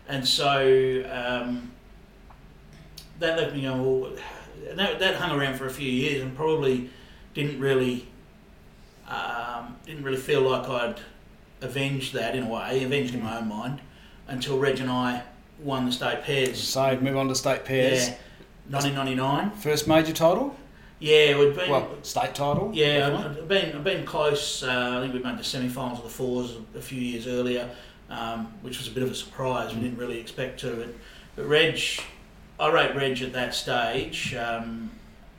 [0.09, 1.73] and so um,
[3.21, 3.83] that left me going.
[3.83, 4.13] Well,
[4.75, 6.91] that that hung around for a few years and probably
[7.33, 8.07] didn't really
[9.09, 11.01] um, didn't really feel like I'd
[11.61, 13.81] avenged that in a way, avenged in my own mind,
[14.29, 15.23] until Reg and I
[15.59, 16.61] won the state pairs.
[16.63, 18.09] So move on to state pairs.
[18.09, 18.15] Yeah,
[18.71, 19.51] 1999.
[19.53, 20.57] First major title?
[20.99, 21.71] Yeah, we'd been.
[21.71, 22.71] Well, state title.
[22.73, 23.41] yeah, definitely.
[23.41, 24.63] I've- been I've been close.
[24.63, 27.69] Uh, I think we made the semi-finals of the fours a, few years earlier,
[28.09, 29.75] um, which was a bit of a surprise.
[29.75, 30.75] We didn't really expect to.
[30.75, 30.89] But,
[31.37, 31.79] but Reg,
[32.59, 34.35] I rate Reg at that stage.
[34.35, 34.91] Um,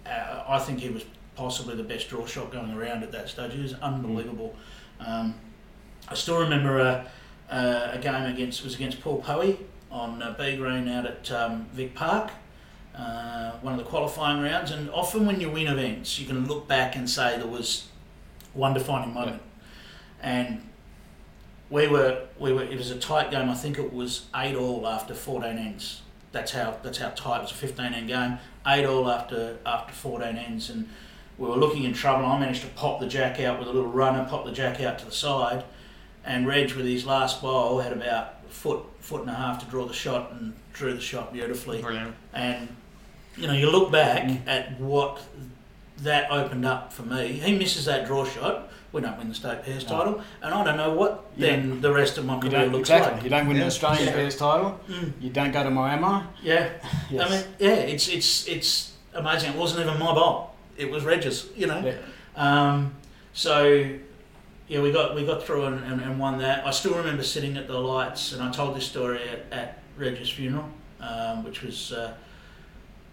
[0.05, 1.03] uh, I think he was
[1.35, 3.53] possibly the best draw shot going around at that stage.
[3.53, 4.55] He was unbelievable.
[4.99, 5.35] Um,
[6.07, 7.11] I still remember a,
[7.49, 9.57] a, a game against was against Paul Poey
[9.91, 12.31] on uh, B Green out at um, Vic Park.
[12.95, 16.65] Uh, one of the qualifying rounds, and often when you win events, you can look
[16.67, 17.89] back and say there was
[18.53, 19.41] one defining moment.
[20.21, 20.61] And
[21.69, 22.63] we were, we were.
[22.63, 23.49] It was a tight game.
[23.49, 26.01] I think it was eight all after fourteen ends.
[26.31, 27.51] That's how that's how tight it was.
[27.51, 30.87] A fifteen end game, eight all after after fourteen ends, and
[31.37, 32.25] we were looking in trouble.
[32.25, 34.99] I managed to pop the jack out with a little runner, pop the jack out
[34.99, 35.65] to the side,
[36.25, 39.65] and Reg with his last bowl had about a foot foot and a half to
[39.67, 41.81] draw the shot and drew the shot beautifully.
[41.81, 42.15] Brilliant.
[42.33, 42.67] And
[43.37, 44.47] you know, you look back Mm.
[44.47, 45.21] at what
[45.99, 47.33] that opened up for me.
[47.33, 48.69] He misses that draw shot.
[48.91, 49.97] We don't win the state pairs No.
[49.97, 52.71] title, and I don't know what You then the rest of my You career don't,
[52.71, 53.13] looks exactly.
[53.15, 53.23] like.
[53.23, 53.63] You don't win Yeah.
[53.63, 54.13] the Australian Yeah.
[54.13, 54.79] pairs title.
[54.89, 56.23] Mm, You don't go to Miami.
[56.41, 56.69] yeah,
[57.11, 57.21] Yes.
[57.21, 59.51] I mean, yeah, it's it's it's amazing.
[59.51, 61.45] It wasn't even my bowl; it was Regis.
[61.57, 61.81] You know.
[61.85, 61.93] Yeah.
[62.37, 62.93] Um,
[63.33, 63.85] so
[64.67, 66.65] yeah, we got we got through and, and, and won that.
[66.65, 70.29] I still remember sitting at the lights, and I told this story at, at Reg's
[70.29, 72.13] funeral, um, which was uh,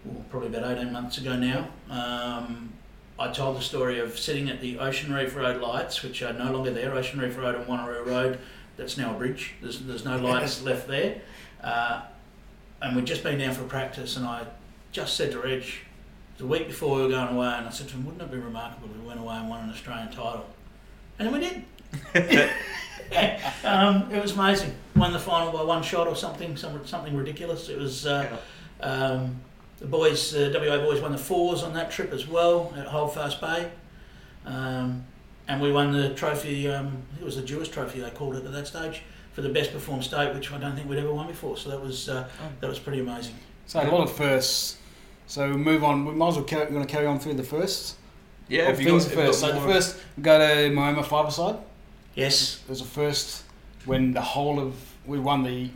[0.05, 1.67] well, probably about eighteen months ago now.
[1.89, 2.73] Um,
[3.19, 6.51] I told the story of sitting at the Ocean Reef Road lights, which are no
[6.51, 6.93] longer there.
[6.93, 8.39] Ocean Reef Road and Wanneroo Road,
[8.75, 9.53] that's now a bridge.
[9.61, 11.21] There's there's no lights left there,
[11.63, 12.01] uh,
[12.81, 14.47] and we'd just been down for practice, and I
[14.91, 15.65] just said to Reg,
[16.37, 18.37] the week before we were going away, and I said to him, wouldn't it be
[18.37, 20.45] remarkable if we went away and won an Australian title?
[21.23, 21.63] And we did.
[23.63, 24.75] um, it was amazing.
[24.95, 27.69] Won the final by one shot or something, some, something ridiculous.
[27.69, 28.37] It was uh,
[28.81, 29.39] um,
[29.79, 33.39] the boys, uh, WA boys, won the fours on that trip as well at Holdfast
[33.39, 33.71] Bay,
[34.45, 35.05] um,
[35.47, 36.67] and we won the trophy.
[36.67, 39.71] Um, it was the Jewish trophy they called it at that stage for the best
[39.71, 41.55] performed state, which I don't think we'd ever won before.
[41.55, 42.27] So that was uh,
[42.59, 43.35] that was pretty amazing.
[43.65, 44.77] So a lot of firsts.
[45.27, 46.05] So we move on.
[46.05, 47.95] We might as well carry, we're going to carry on through the firsts.
[48.47, 49.39] Yeah, of if you things got, first.
[49.39, 51.55] So the first, we go to Moama five side.
[52.15, 53.43] Yes, There's a first
[53.85, 54.75] when the whole of
[55.05, 55.69] we won the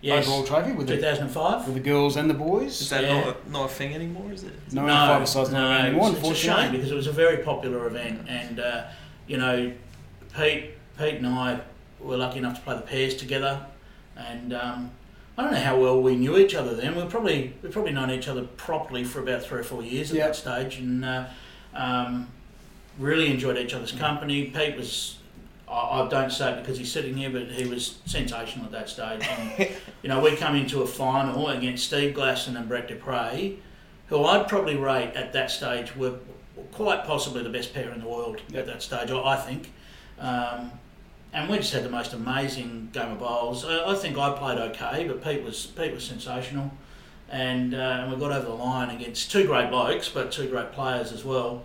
[0.00, 0.26] yes.
[0.26, 1.66] overall trophy with the, 2005.
[1.66, 2.80] with the girls and the boys.
[2.80, 3.20] Is that Yeah.
[3.20, 4.32] not, a, not a thing anymore?
[4.32, 4.52] Is it?
[4.72, 6.10] No, no, five sides not around anymore.
[6.10, 8.84] it's, it's a shame because it was a very popular event, and uh,
[9.26, 9.72] you know,
[10.36, 11.60] Pete, Pete and I
[12.00, 13.64] were lucky enough to play the pairs together,
[14.16, 14.90] and um,
[15.36, 16.96] I don't know how well we knew each other then.
[16.96, 20.10] We were probably we probably known each other properly for about three or four years
[20.10, 20.26] at Yeah.
[20.28, 21.24] that stage, and uh,
[21.74, 22.28] um,
[22.98, 24.44] really enjoyed each other's company.
[24.44, 25.16] Pete was.
[25.68, 28.88] I I don't say it because he's sitting here, but he was sensational at that
[28.88, 29.26] stage.
[29.28, 29.68] And,
[30.02, 33.56] you know, we come into a final against Steve Glasson and Brett Duprez,
[34.06, 36.14] who I'd probably rate at that stage were
[36.72, 38.60] quite possibly the best pair in the world Yep.
[38.60, 39.72] at that stage, I I think.
[40.18, 40.72] Um,
[41.32, 43.64] and we just had the most amazing game of bowls.
[43.64, 46.70] I, I think I played okay, but Pete was Pete was sensational,
[47.30, 50.72] and uh, and we got over the line against two great blokes, but two great
[50.72, 51.64] players as well.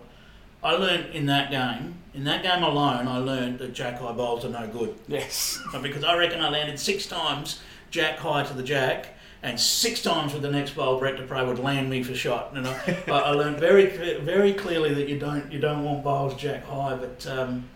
[0.62, 4.44] I learned in that game, in that game alone, I learned that jack high bowls
[4.44, 5.60] are no good yes.
[5.82, 9.08] because I reckon I landed six times jack high to the jack,
[9.42, 12.52] and six times with the next bowl, Brett Duprez would land me for shot.
[12.54, 13.86] And I, I I learned very
[14.18, 16.96] very clearly that you don't you don't want bowls jack high.
[16.96, 17.68] But um,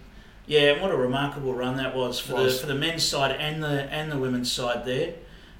[0.46, 2.55] yeah, what a remarkable run that was for Was.
[2.55, 5.14] the for the men's side and the and the women's side there.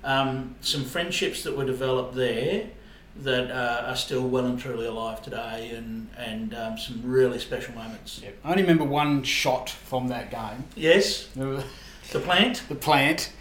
[0.05, 2.67] Um, some friendships that were developed there
[3.23, 7.75] that uh, are still well and truly alive today, and and um, some really special
[7.75, 8.21] moments.
[8.23, 8.37] Yep.
[8.45, 10.65] I only remember one shot from that game.
[10.77, 12.63] Yes, the plant.
[12.69, 13.33] the plant,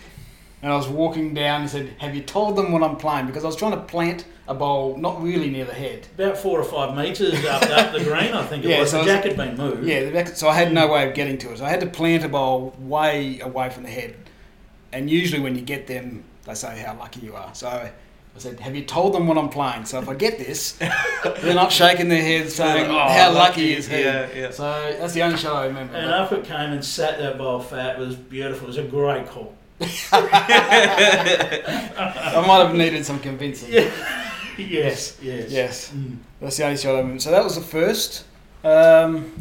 [0.63, 3.43] and I was walking down and said, "Have you told them what I'm playing?" Because
[3.43, 6.07] I was trying to plant a bowl not really near the head.
[6.15, 8.91] About four or five metres up, up the green, I think it Yeah, was.
[8.91, 9.83] so the jack had been moved.
[9.85, 11.57] Yeah, the back, so I had no way of getting to it.
[11.59, 14.15] So I had to plant a bowl way away from the head.
[14.93, 17.53] And usually when you get them, they say how lucky you are.
[17.53, 17.91] So I
[18.37, 20.71] said, "Have you told them what I'm playing?" So if I get this,
[21.41, 24.49] they're not shaking their heads saying, Oh, "How lucky, is he?" Yeah, yeah.
[24.51, 24.63] So
[24.99, 25.95] that's the only show I remember.
[25.95, 27.97] And up it came and sat that bowl fat.
[27.97, 28.65] It was beautiful.
[28.65, 29.53] It was a great call.
[29.81, 29.93] I
[32.47, 33.71] might have needed some convincing.
[34.57, 35.51] Yes, yes.
[35.51, 36.17] Yes, Mm.
[36.41, 37.19] that's the only shot I remember.
[37.19, 38.23] So that was the first.
[38.63, 39.31] Um,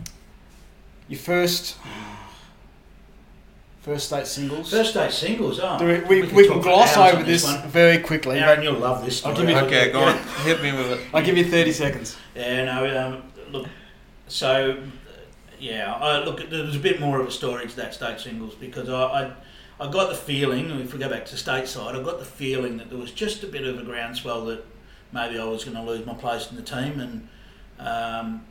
[1.08, 1.76] your first,
[3.86, 4.68] first state singles.
[4.68, 5.78] First state singles, oh.
[5.78, 7.68] Do we, we, can we can gloss over on this one.
[7.68, 8.36] very quickly.
[8.40, 9.46] Aaron, you'll love this I'll story.
[9.46, 10.18] give you- Okay, go on.
[10.44, 11.00] Hit me with it.
[11.14, 12.16] I'll give you 30 seconds.
[12.34, 13.22] Yeah, no, um,
[13.52, 13.68] look,
[14.26, 14.82] so,
[15.60, 18.56] yeah, I, look, there was a bit more of a story to that state singles
[18.56, 19.32] because I, I,
[19.78, 22.90] I got the feeling, if we go back to stateside, I got the feeling that
[22.90, 24.64] there was just a bit of a groundswell that
[25.12, 26.98] maybe I was going to lose my place in the team.
[26.98, 27.28] And
[27.78, 28.44] um,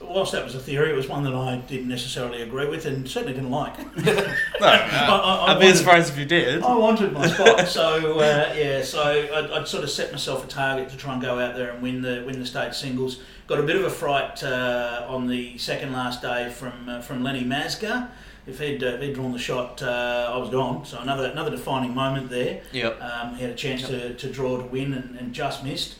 [0.00, 3.08] whilst that was a theory, it was one that I didn't necessarily agree with and
[3.08, 3.74] certainly didn't like.
[4.60, 6.62] No, I- I I'd be surprised if you did.
[6.62, 10.48] I wanted my spot, so uh, yeah, so I'd, I'd sort of set myself a
[10.48, 13.20] target to try and go out there and win the win the state singles.
[13.46, 17.22] Got a bit of a fright uh, on the second last day from uh, from
[17.22, 18.10] Lenny Mazga.
[18.46, 20.84] If he'd, uh, if he'd drawn the shot, uh, I was gone.
[20.84, 22.62] So another another defining moment there.
[22.72, 23.00] Yep.
[23.00, 25.96] Um, he had a chance to, to draw to win and, and just missed.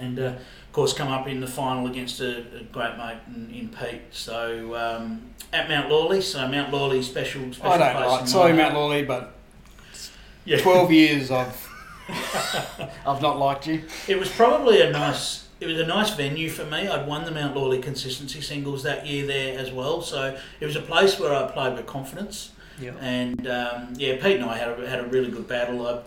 [0.00, 0.32] And uh,
[0.70, 4.02] of course, come up in the final against a, a great mate in, in Pete.
[4.12, 5.20] So um,
[5.52, 8.28] at Mount Lawley, so Mount Lawley special special I don't place like.
[8.28, 8.74] Sorry, Mount.
[8.74, 9.34] Lawley, but
[10.44, 10.60] Yeah.
[10.60, 11.68] 12 years I've
[13.06, 13.82] I've not liked you.
[14.08, 15.48] It was probably a nice.
[15.58, 16.86] It was a nice venue for me.
[16.88, 20.76] I'd won the Mount Lawley consistency singles that year there as well, so it was
[20.76, 22.52] a place where I played with confidence.
[22.80, 22.96] Yep.
[23.00, 25.86] And um, yeah, Pete and I had a, had a really good battle.
[25.86, 26.00] I,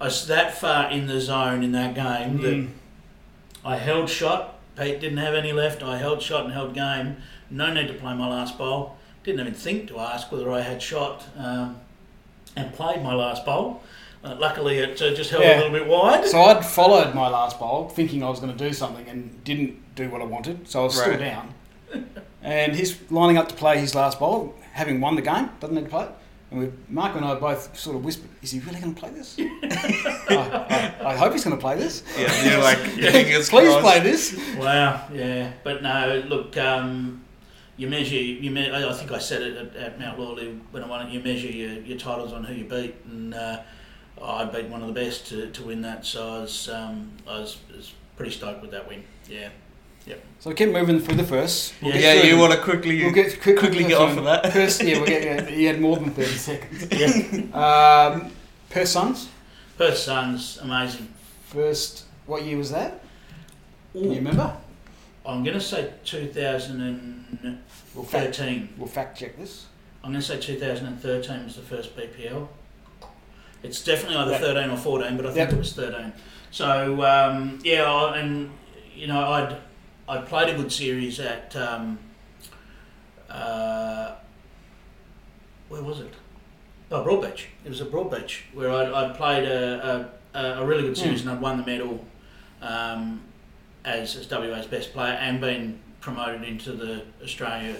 [0.00, 2.68] I was that far in the zone in that game that Mm.
[3.64, 4.58] I held shot.
[4.76, 5.82] Pete didn't have any left.
[5.82, 7.16] I held shot and held game.
[7.50, 8.96] No need to play my last bowl.
[9.24, 11.78] Didn't even think to ask whether I had shot um,
[12.56, 13.82] and played my last bowl.
[14.24, 15.56] Uh, luckily, it uh, just held Yeah.
[15.56, 16.24] a little bit wide.
[16.26, 19.94] So I'd followed my last bowl, thinking I was going to do something, and didn't
[19.94, 20.68] do what I wanted.
[20.68, 21.54] So I was still down.
[22.42, 24.54] And he's lining up to play his last bowl.
[24.72, 26.10] having won the game, doesn't need to play it.
[26.52, 29.10] And we, Mark and I both sort of whispered, "Is he really going to play
[29.10, 29.36] this?
[29.38, 32.02] I, I, I hope he's going to play this.
[32.18, 32.78] Yeah, you're like,
[33.12, 33.80] fingers Please crossed.
[33.80, 37.24] play this." Wow, yeah, but no, look, um,
[37.78, 40.84] you measure, you me- I I think I said it at, at Mount Lawley when
[40.84, 41.10] I won it.
[41.12, 43.62] You measure your, your titles on who you beat, and uh,
[44.22, 46.04] I beat one of the best to, to win that.
[46.04, 49.02] So I was, um, I was, was pretty stoked with that win.
[49.26, 49.48] Yeah,
[50.40, 51.72] So we kept moving through the first.
[51.80, 51.92] Yeah.
[51.92, 54.52] get Yeah, through you want to quickly, We'll get quick, quickly get off of that.
[54.52, 56.88] First, yeah, we'll get, yeah, you had more than thirty seconds.
[56.90, 57.20] yeah.
[57.54, 58.32] Um,
[58.68, 59.28] Perth Suns.
[59.78, 61.06] Perth Suns, amazing.
[61.46, 63.00] First, what year was that?
[63.92, 64.56] Can you remember?
[65.24, 67.60] I'm going to say 2013.
[67.94, 68.38] We'll fact,
[68.78, 69.66] we'll fact check this.
[70.02, 72.48] I'm going to say 2013 was the first BPL.
[73.62, 74.38] It's definitely either Yeah.
[74.38, 75.52] 13 or 14, but I think Yep.
[75.52, 76.12] it was 13.
[76.50, 78.50] So um, yeah, I, and
[78.96, 79.56] you know, I'd
[80.12, 81.98] I played a good series at um,
[83.30, 84.14] uh,
[85.70, 86.12] where was it?
[86.90, 87.44] Oh, Broadbeach.
[87.64, 91.30] It was at Broadbeach where I'd, I'd played a, a, a really good series and
[91.30, 92.04] I'd won the medal
[92.60, 93.22] um,
[93.86, 97.74] as, as WA's best player and been promoted into the Australia,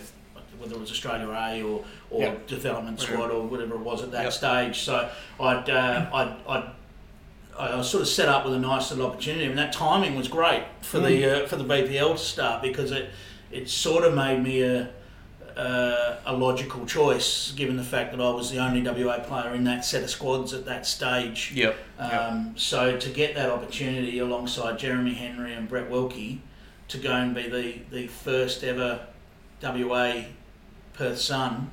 [0.59, 2.47] whether it was Australia A or, or Yep.
[2.47, 4.33] development squad or whatever it was at that Yep.
[4.33, 4.81] stage.
[4.81, 6.71] So I'd, uh, I'd, I'd
[7.59, 10.29] I was sort of set up with a nice little opportunity, and that timing was
[10.29, 13.11] great for the uh, for the BPL to start because it
[13.51, 14.91] it sort of made me a
[15.57, 19.65] uh, a logical choice given the fact that I was the only WA player in
[19.65, 21.53] that set of squads at that stage.
[21.55, 21.77] Yep.
[21.99, 26.41] Um, so to get that opportunity alongside Jeremy Henry and Brett Wilkie
[26.88, 29.07] to go and be the, the first ever
[29.62, 30.23] WA
[30.95, 31.71] Perth Sun,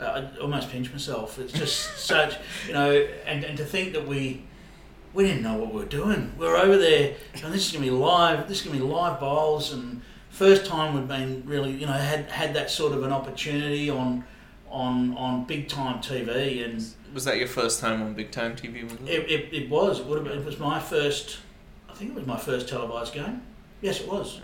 [0.00, 1.38] uh, I almost pinch myself.
[1.38, 2.36] It's just such,
[2.66, 2.90] you know,
[3.26, 4.44] and, and to think that we
[5.14, 6.32] we didn't know what we were doing.
[6.38, 8.48] We were over there, and this is going to be live.
[8.48, 11.92] This is going to be live bowls, and first time we've been really, you know,
[11.92, 14.24] had had that sort of an opportunity on
[14.70, 18.90] on on big time TV, and Was that your first time on big time TV?
[19.06, 19.08] It?
[19.08, 20.00] it, it, it was.
[20.00, 21.38] It would have been, it was my first.
[21.88, 23.42] I think it was my first televised game.
[23.80, 24.40] Yes, it was.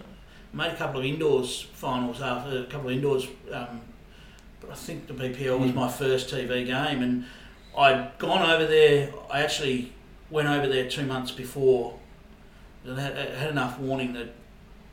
[0.52, 3.80] Made a couple of indoors finals after a couple of indoors, um,
[4.60, 5.74] but I think the BPL was Mm.
[5.74, 7.24] my first TV game, and
[7.76, 9.10] I'd gone over there.
[9.32, 9.92] I actually
[10.30, 11.98] went over there two months before.
[12.84, 14.34] and had, had enough warning that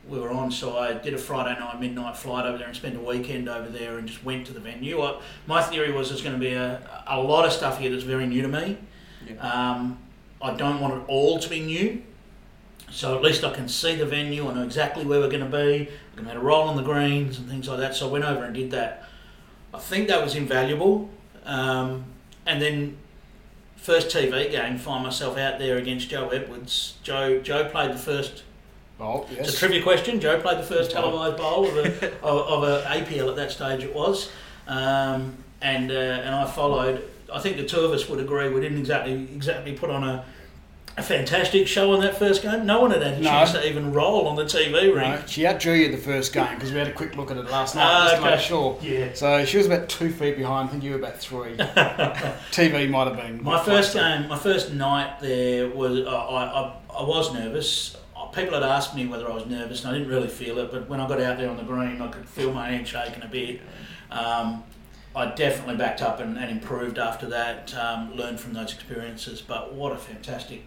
[0.08, 2.96] we were on, so I did a Friday night midnight flight over there and spent
[2.96, 5.02] a weekend over there and just went to the venue.
[5.02, 8.04] I, my theory was there's going to be a, a lot of stuff here that's
[8.04, 8.78] very new to me.
[9.38, 9.98] Um,
[10.40, 12.02] I don't want it all to be new,
[12.90, 14.48] so at least I can see the venue.
[14.48, 15.90] I know exactly where we're going to be.
[16.16, 17.94] I'm going to roll on the greens and things like that.
[17.94, 19.04] So I went over and did that.
[19.74, 21.10] I think that was invaluable.
[21.44, 22.04] Um,
[22.46, 22.96] and then
[23.78, 26.94] first TV game, find myself out there against Jo Edwards.
[27.02, 28.42] Jo Jo played the first.
[29.00, 30.20] Oh, It's a trivia question.
[30.20, 33.82] Jo played the first televised bowl of a of, of a BPL at that stage.
[33.84, 34.30] It was,
[34.66, 37.08] um, and uh, and I followed.
[37.32, 40.24] I think the two of us would agree we didn't exactly exactly put on a,
[40.98, 42.66] a fantastic show in that first game.
[42.66, 43.30] No one had had a No.
[43.30, 45.20] chance to even roll on the TV rink.
[45.20, 47.50] No, she outdrew you the first game because we had a quick look at it
[47.50, 48.30] last night Ah, just to okay.
[48.36, 48.78] make sure.
[48.82, 49.08] Yeah.
[49.14, 50.68] So she was about two feet behind.
[50.68, 51.56] I think you were about three.
[51.56, 53.42] TV might have been.
[53.42, 57.96] My first game, my first night there was uh, I, I I was nervous.
[58.16, 60.70] Uh, People had asked me whether I was nervous, and I didn't really feel it.
[60.72, 63.22] But when I got out there on the green, I could feel my hand shaking
[63.22, 63.60] a bit.
[64.10, 64.64] Um,
[65.16, 67.74] I definitely backed up and, and improved after that.
[67.74, 69.40] Um, learned from those experiences.
[69.40, 70.62] But what a fantastic!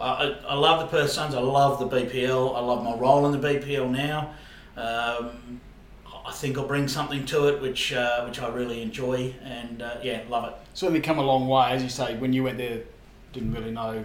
[0.00, 1.34] I, I, love the Perth Suns.
[1.34, 2.56] I love the BPL.
[2.56, 4.34] I love my role in the BPL now.
[4.76, 5.60] Um,
[6.26, 9.96] I think I'll bring something to it, which uh, which I really enjoy, and uh,
[10.02, 10.54] yeah, love it.
[10.74, 12.16] Certainly come a long way, as you say.
[12.16, 12.82] When you went there,
[13.32, 14.04] didn't really know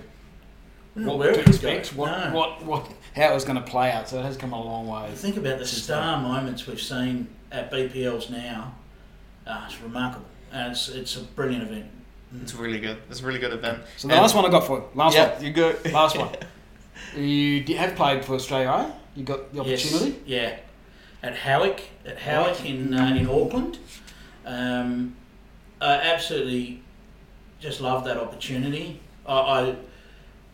[0.95, 1.69] what Where to it could go.
[1.69, 2.35] expect, what, No.
[2.35, 4.07] what, what, how it was going to play out.
[4.07, 5.11] So it has come a long way.
[5.13, 8.73] Think about the star moments we've seen at BPLs now.
[9.45, 11.91] Uh, it's remarkable, and it's it's a brilliant event.
[12.41, 12.97] It's really good.
[13.09, 13.79] It's a really good event.
[13.97, 14.85] So the And- last one I got for you.
[14.93, 15.43] Last yeah, one.
[15.43, 15.75] you go.
[15.91, 16.29] Last one.
[17.15, 18.91] You have played for Australia, eh?
[19.15, 20.21] You got the Yes, opportunity.
[20.25, 20.57] yeah,
[21.23, 23.77] at Howick, at Howick in uh, in Auckland.
[24.45, 25.15] Um,
[25.79, 26.81] I absolutely
[27.61, 28.99] just loved that opportunity.
[29.25, 29.75] I, I,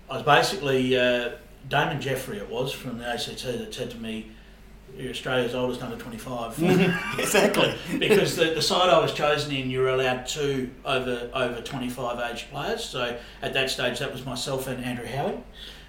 [0.09, 1.32] I was basically uh,
[1.67, 2.38] Damon Jeffrey.
[2.38, 4.32] It was from the ACT that said to me,
[4.97, 6.61] "You're Australia's oldest under 25."
[7.19, 7.75] exactly.
[7.97, 12.31] because the, the side I was chosen in, you were allowed two over over 25
[12.31, 12.83] age players.
[12.83, 15.43] So at that stage, that was myself and Andrew Howie.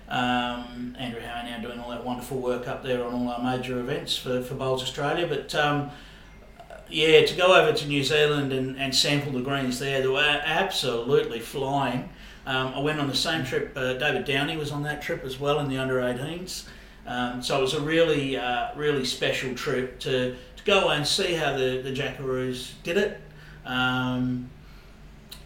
[0.09, 3.81] Um, Andrew Howie now doing all that wonderful work up there on all our major
[3.81, 5.27] events for, for Bowls Australia.
[5.27, 5.91] But um,
[6.91, 10.41] yeah, to go over to New Zealand and, and sample the greens there, they were
[10.45, 12.11] absolutely flying.
[12.45, 13.73] Um, I went on the same trip.
[13.77, 16.65] Uh, David Downey was on that trip as well in the under 18s.
[17.07, 21.35] Um, so it was a really, uh, really special trip to, to go and see
[21.35, 23.21] how the, the Jackaroos did it.
[23.67, 24.49] Um,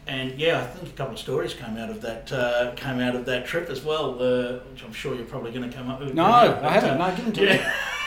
[0.06, 3.16] and yeah, I think a couple of stories came out of that uh, came out
[3.16, 5.98] of that trip as well, uh, which I'm sure you're probably going to come up
[6.00, 6.14] with.
[6.14, 6.98] No, I haven't.
[6.98, 7.60] No, give them to me.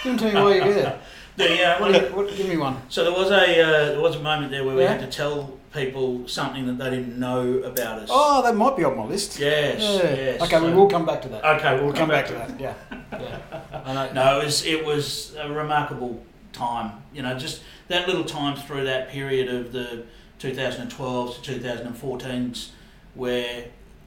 [0.04, 1.00] Give them to me while you're there.
[1.39, 2.82] The, uh, What, do you- what, give me one.
[2.89, 4.97] so there was a uh, there was a moment there where we Yeah.
[4.97, 8.10] had to tell people something that they didn't know about us.
[8.12, 9.40] Oh, that might be on my list.
[9.40, 10.16] Yes, Yeah.
[10.16, 10.42] yes.
[10.42, 11.44] Okay, we will come back to that.
[11.58, 12.60] Okay, we'll, We'll come back to that.
[12.60, 12.74] Yeah.
[13.12, 13.40] Yeah.
[13.86, 14.14] I know.
[14.14, 16.92] No, it was it was a remarkable time.
[17.14, 20.04] You know, just that little time through that period of the
[20.38, 22.70] 2012 to 2014s,
[23.16, 23.66] where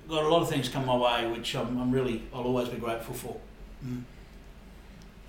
[0.08, 2.78] got a lot of things come my way, which I'm, I'm really I'll always be
[2.78, 3.36] grateful for.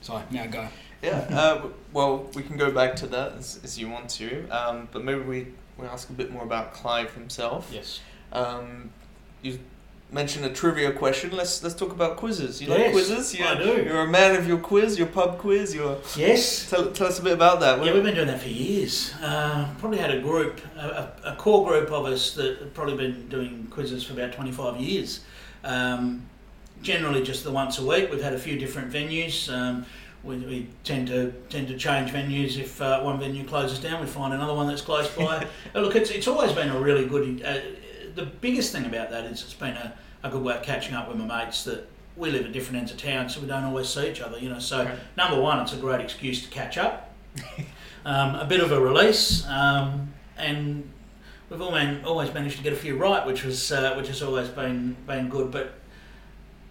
[0.02, 0.24] Sorry.
[0.32, 0.68] Now go.
[1.02, 1.26] Yeah.
[1.32, 5.04] Uh, well, we can go back to that as, as you want to, um, but
[5.04, 7.69] maybe we we ask a bit more about Clive himself.
[7.74, 7.99] Yes.
[8.32, 8.89] Um,
[9.41, 9.59] you
[10.11, 11.32] mentioned a trivia question.
[11.32, 12.61] Let's let's talk about quizzes.
[12.61, 13.34] You like quizzes?
[13.38, 13.84] You're, I do.
[13.84, 15.74] You're a man of your quiz, your pub quiz.
[15.74, 16.69] Your Yes.
[16.69, 17.84] tell, tell us a bit about that.
[17.84, 19.13] Yeah, we've been doing that for years.
[19.21, 20.80] Uh, probably had a group, a,
[21.26, 24.78] a, a core group of us that have probably been doing quizzes for about 25
[24.80, 25.21] years.
[25.63, 26.26] Um,
[26.82, 28.11] generally just the once a week.
[28.11, 29.51] We've had a few different venues.
[29.51, 29.86] Um,
[30.24, 34.01] we, we tend to tend to change venues if uh, one venue closes down.
[34.01, 35.47] We find another one that's close by.
[35.76, 37.41] Look, it's, it's always been a really good.
[37.45, 37.59] Uh,
[38.15, 39.93] the biggest thing about that is it's been a,
[40.24, 42.91] a good way of catching up with my mates that we live at different ends
[42.91, 44.38] of town, so we don't always see each other.
[44.38, 44.97] You know, so Right.
[45.17, 47.13] number one, it's a great excuse to catch up.
[48.05, 50.89] um, a bit of a release, um, and
[51.49, 54.47] we've man, always managed to get a few right, which was uh, which has always
[54.49, 55.51] been been good.
[55.51, 55.74] But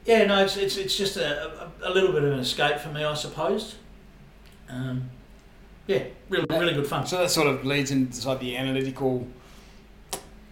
[0.04, 2.88] yeah, no, it's it's, it's just a, a, a little bit of an escape for
[2.90, 3.76] me, I suppose.
[4.68, 5.10] Um,
[5.86, 7.06] yeah, really really good fun.
[7.06, 9.26] So that sort of leads inside the analytical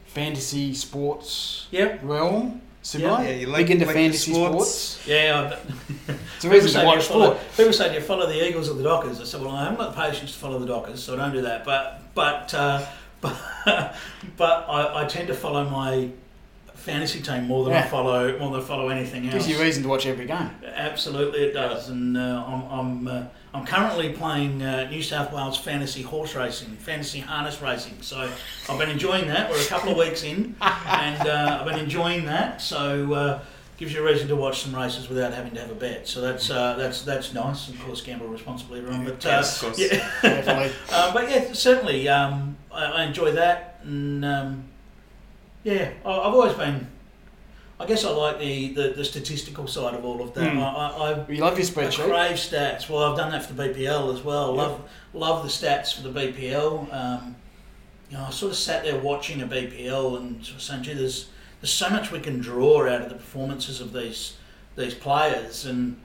[0.07, 2.01] fantasy sports Yep.
[2.03, 2.61] realm.
[2.83, 3.23] Similar.
[3.25, 4.69] Yeah, you like- into like fantasy sports.
[4.71, 5.07] sports.
[5.09, 5.57] Yeah,
[6.09, 7.57] I, It's a reason to watch you follow, sport.
[7.57, 9.21] people say do you follow the Eagles or the Dockers?
[9.21, 11.33] I said, well, I haven't got the patience to follow the Dockers, so I don't
[11.33, 11.65] do that.
[11.67, 12.87] But but uh,
[13.21, 13.37] but,
[14.39, 16.09] but I, I tend to follow my
[16.81, 19.35] fantasy team more than I follow more than I follow anything else.
[19.35, 20.51] Gives you a reason to watch every game.
[20.65, 21.89] Absolutely, it does.
[21.91, 26.69] And uh, I'm I'm, uh, I'm currently playing uh, New South Wales fantasy horse racing,
[26.77, 28.01] fantasy harness racing.
[28.01, 28.31] So
[28.69, 29.51] I've been enjoying that.
[29.51, 32.61] We're a couple of weeks in, and uh, I've been enjoying that.
[32.63, 33.41] So uh,
[33.77, 36.07] gives you a reason to watch some races without having to have a bet.
[36.07, 37.69] So that's uh, that's that's nice.
[37.69, 39.05] Of course, gamble responsibly, everyone.
[39.05, 39.79] But uh, Yes, of course.
[39.79, 40.73] yeah, Definitely.
[40.91, 44.65] but yeah, certainly um, I, I enjoy that, and um,
[45.65, 46.87] yeah, I, I've always been.
[47.79, 50.53] I guess I like the, the, the statistical side of all of that.
[50.53, 50.59] Hmm.
[50.59, 52.05] I, I, I You love your I spreadsheet.
[52.05, 52.91] crave stats.
[52.91, 54.55] Well, I've done that for the BPL as well.
[54.55, 54.63] Yeah.
[54.63, 56.93] Love love the stats for the BPL.
[56.93, 57.37] Um,
[58.11, 60.93] you know, I sort of sat there watching a BPL and sort of saying, "Gee,
[60.93, 61.31] there's
[61.63, 64.35] there's so much we can draw out of the performances of these
[64.77, 65.99] these players." And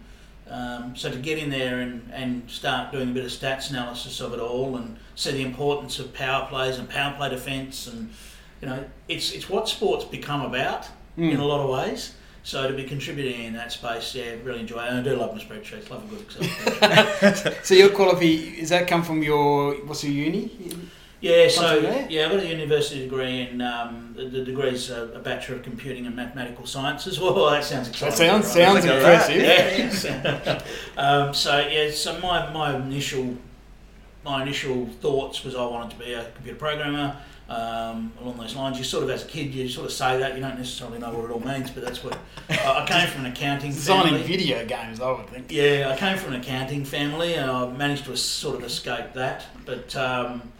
[0.49, 4.21] um, so to get in there and, and start doing a bit of stats analysis
[4.21, 8.11] of it all and see the importance of power plays and power play defence and
[8.65, 10.87] you know it's it's what sports become about
[11.17, 11.31] Mm.
[11.31, 12.13] in a lot of ways.
[12.43, 14.89] So to be contributing in that space, yeah, really enjoy it.
[14.89, 15.89] And I do love my spreadsheets.
[15.89, 17.63] Love a good Excel spreadsheet.
[17.69, 20.51] So your quality is that come from your what's your uni?
[21.21, 25.19] yeah, so yeah, I've got a university degree in um, the, the degree's a, a
[25.19, 27.17] bachelor of computing and mathematical sciences.
[27.21, 28.53] Well, that sounds That sounds right?
[28.57, 29.41] sounds Look impressive.
[30.03, 30.43] that.
[30.43, 30.61] Yeah.
[31.05, 33.37] um, so yeah, so my, my initial
[34.25, 37.15] my initial thoughts was I wanted to be a computer programmer.
[37.47, 40.33] Um, along those lines, you sort of as a kid, you sort of say that
[40.33, 42.17] you don't necessarily know what it all means, but that's what
[42.49, 44.23] I, I came from an accounting Designing family.
[44.23, 45.51] video games, I would think.
[45.51, 49.45] Yeah, I came from an accounting family, and I managed to sort of escape that.
[49.63, 50.51] But um,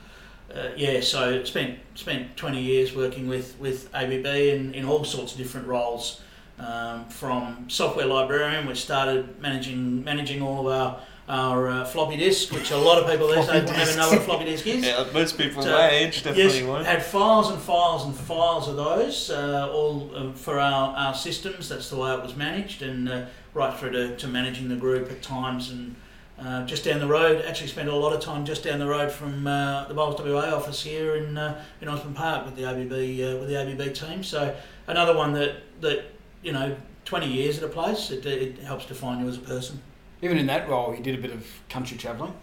[0.53, 5.31] uh, yeah, so spent spent twenty years working with with ABB in, in all sorts
[5.31, 6.21] of different roles,
[6.59, 12.51] um, from software librarian, which started managing managing all of our our uh, floppy disks,
[12.51, 13.97] which a lot of people these Floppy days won't even disks.
[13.97, 14.86] know what a floppy disk is.
[14.86, 16.86] Yeah, most people So, my age definitely yes, won't.
[16.86, 21.67] had files and files and files of those, uh, all um, for our, our systems.
[21.69, 25.09] That's the way it was managed, and uh, right through to, to managing the group
[25.11, 25.71] at times.
[25.71, 25.95] And
[26.39, 29.11] uh, just down the road, actually spent a lot of time just down the road
[29.11, 32.91] from uh, the Bowls WA office here in uh, in Osborne Park with the ABB
[32.91, 34.21] uh, with the ABB team.
[34.23, 34.55] So
[34.86, 36.05] another one that that
[36.43, 39.82] you know, 20 years at a place, it, it helps define you as a person.
[40.26, 42.34] Even in that role, you did a bit of country travelling.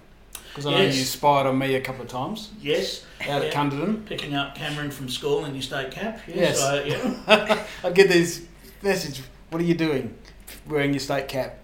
[0.51, 3.53] Because I know you spied on me a couple of times Yes, out at Yeah.
[3.53, 4.07] Cunderdin.
[4.07, 6.21] picking up Cameron from school in your state cap.
[6.29, 6.37] Yes.
[6.37, 7.65] Yes, so, yeah.
[7.85, 8.47] I get these
[8.83, 9.23] message.
[9.51, 10.15] What are you doing?
[10.69, 11.59] Wearing your state cap.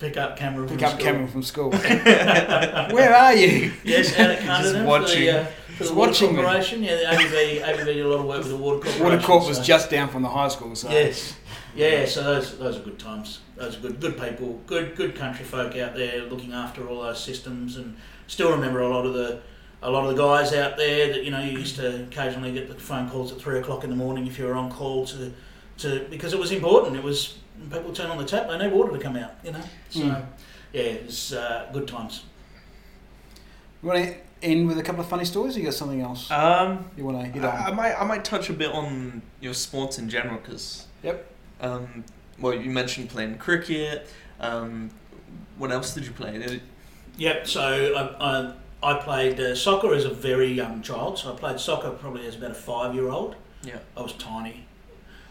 [0.00, 0.90] Pick up Cameron from school.
[0.90, 1.06] Pick from up school.
[1.06, 1.70] Cameron from school.
[2.94, 3.72] Where are you?
[3.84, 5.20] Yes, out at Cunderdin for watching.
[5.24, 6.88] the, uh, for Just the Water watching me.
[6.88, 9.02] Yeah, the ABB, ABB did a lot of work with the Water Corporation.
[9.04, 11.34] Water Corp was so- just down from the high school, so Yes.
[11.76, 13.40] Yeah, so those those are good times.
[13.56, 17.22] Those are good good people, good good country folk out there looking after all those
[17.22, 17.96] systems, and
[18.26, 19.40] still remember a lot of the
[19.82, 22.68] a lot of the guys out there that you know you used to occasionally get
[22.68, 25.32] the phone calls at three o'clock in the morning if you were on call to
[25.78, 26.96] to because it was important.
[26.96, 27.38] It was
[27.70, 29.32] people turn on the tap, they need water to come out.
[29.44, 30.26] You know, so Mm.
[30.72, 32.22] yeah, it was uh, good times.
[33.82, 35.56] You want to end with a couple of funny stories?
[35.56, 38.24] Or you got something else Um, you want to hit I, I might I might
[38.24, 41.32] touch a bit on your sports in general because Yep.
[41.60, 42.04] Um,
[42.38, 44.08] well, you mentioned playing cricket.
[44.40, 44.90] Um,
[45.56, 46.32] what else did you play?
[46.38, 46.62] Did it,
[47.16, 47.46] Yep.
[47.46, 48.52] So I,
[48.82, 51.18] I, I played uh, soccer as a very young child.
[51.18, 53.36] So I played soccer probably as about a five year old.
[53.62, 53.78] yeah.
[53.96, 54.66] I was tiny.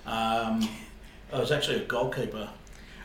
[0.05, 0.67] Um,
[1.31, 2.49] I was actually a goalkeeper.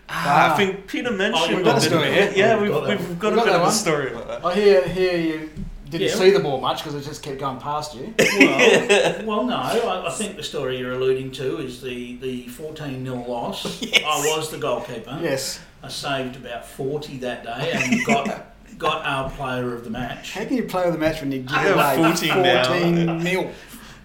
[0.09, 0.55] Ah, Ah.
[0.55, 1.57] I think Peter mentioned.
[1.57, 3.71] we've got a story of- Yeah, We've we've, got we've got a bit of a
[3.73, 4.45] story about that.
[4.45, 5.51] I hear, hear you
[5.89, 6.15] didn't Yeah.
[6.15, 8.15] see the ball much because it just kept going past you.
[8.19, 9.57] Well, well, no.
[9.57, 13.83] I, I think the story you're alluding to is the the 14 0 loss.
[14.05, 15.19] I was the goalkeeper.
[15.23, 15.61] yes.
[15.83, 20.33] I saved about 40 that day and got got our player of the match.
[20.33, 22.65] How can you play with the match when you give Yeah, away 14 now.
[22.65, 23.51] 14 nil?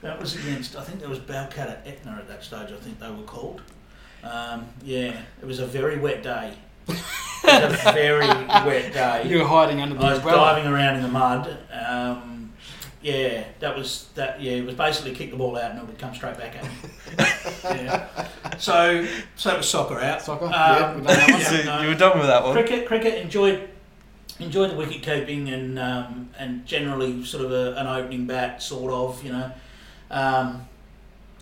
[0.02, 3.10] That was against, I think there was Balcatta Etna at that stage, I think they
[3.10, 3.62] were called.
[4.24, 6.54] Um, yeah, it was a very wet day.
[7.44, 9.28] It was a very wet day.
[9.28, 10.38] You were hiding under the I was umbrella.
[10.56, 11.58] diving around in the mud.
[11.72, 12.54] Um,
[13.02, 14.42] yeah, that was that.
[14.42, 16.64] Yeah, it was basically kick the ball out and it would come straight back at
[16.64, 16.70] me.
[17.84, 18.28] yeah.
[18.58, 20.22] So, so it was soccer out.
[20.22, 20.46] Soccer?
[20.46, 21.40] Um, Yeah, we've done that one.
[21.42, 21.82] yeah, so no.
[21.82, 22.54] you were done with that one.
[22.54, 23.16] Cricket, cricket.
[23.22, 23.70] Enjoyed,
[24.40, 28.94] enjoyed the wicket keeping and um, and generally sort of a, an opening bat, sort
[28.94, 29.22] of.
[29.24, 29.52] You know.
[30.10, 30.68] Um,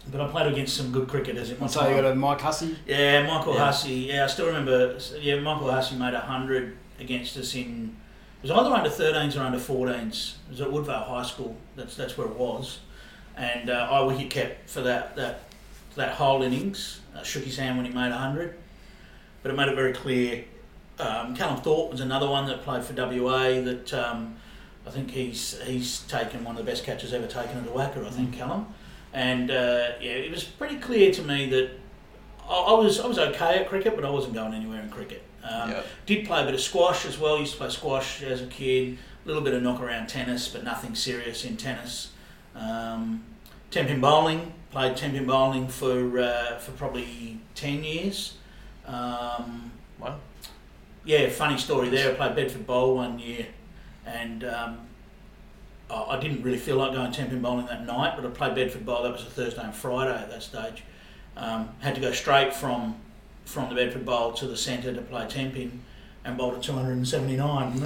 [0.10, 1.96] but I played against some good cricketers in my So time.
[1.96, 2.76] you got a Mike Hussey.
[2.88, 3.66] Yeah, Michael Yeah.
[3.66, 3.94] Hussey.
[3.94, 4.98] Yeah, I still remember.
[5.20, 7.96] Yeah, Michael Hussey made hundred against us in.
[8.44, 10.34] It was either under 13s or under 14s.
[10.48, 11.56] It was at Woodvale High School.
[11.76, 12.80] That's that's where it was,
[13.38, 15.44] and uh, I wicket kept for that that
[15.96, 17.00] that whole innings.
[17.16, 18.56] Uh, shook his hand when he made hundred,
[19.44, 20.46] but it made it very clear.
[20.98, 23.62] Um, Callum Thorp was another one that played for WA.
[23.62, 24.38] That um,
[24.88, 28.06] I think he's he's taken one of the best catches ever taken at the WACA.
[28.08, 28.74] I think Callum,
[29.14, 31.70] and uh, yeah, it was pretty clear to me that
[32.50, 35.24] I, I was I was okay at cricket, but I wasn't going anywhere in cricket.
[35.44, 35.82] Um, Yeah.
[36.06, 37.40] Did play a bit of squash as well.
[37.40, 38.98] Used to play squash as a kid.
[39.24, 42.12] A little bit of knock around tennis, but nothing serious in tennis.
[42.56, 43.24] Um,
[43.70, 44.54] ten-pin bowling.
[44.72, 48.38] Played ten-pin bowling for uh, for probably ten years.
[48.88, 50.16] Um, Wow.
[51.06, 52.12] yeah, funny story there.
[52.12, 53.46] I played Bedford Bowl one year,
[54.06, 54.80] and um,
[55.92, 58.86] I I didn't really feel like going ten-pin bowling that night, but I played Bedford
[58.86, 59.04] Bowl.
[59.04, 60.84] That was a Thursday and Friday at that stage.
[61.38, 62.96] Um, had to go straight from
[63.46, 65.82] from the Bedford Bowl to the centre to play ten-pin,
[66.24, 67.78] and bowled a 279.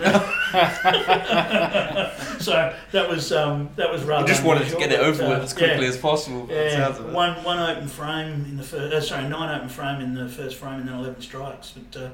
[2.40, 4.24] so that was um, that was rather.
[4.24, 5.90] You just wanted to get it over uh, with as quickly yeah.
[5.90, 6.48] as possible.
[6.50, 7.14] Yeah, sounds of it.
[7.14, 8.94] one one open frame in the first.
[8.94, 11.72] Uh, sorry, nine open frame in the first frame, and then eleven strikes.
[11.72, 12.10] But uh,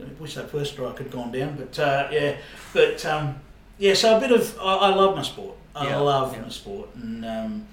[0.00, 1.56] I wish that first strike had gone down.
[1.56, 2.36] But uh, yeah,
[2.72, 3.40] but um,
[3.80, 3.94] yeah.
[3.94, 5.56] So a bit of I, I love my sport.
[5.74, 6.42] I Yeah, love yeah.
[6.42, 7.66] my sport, and um,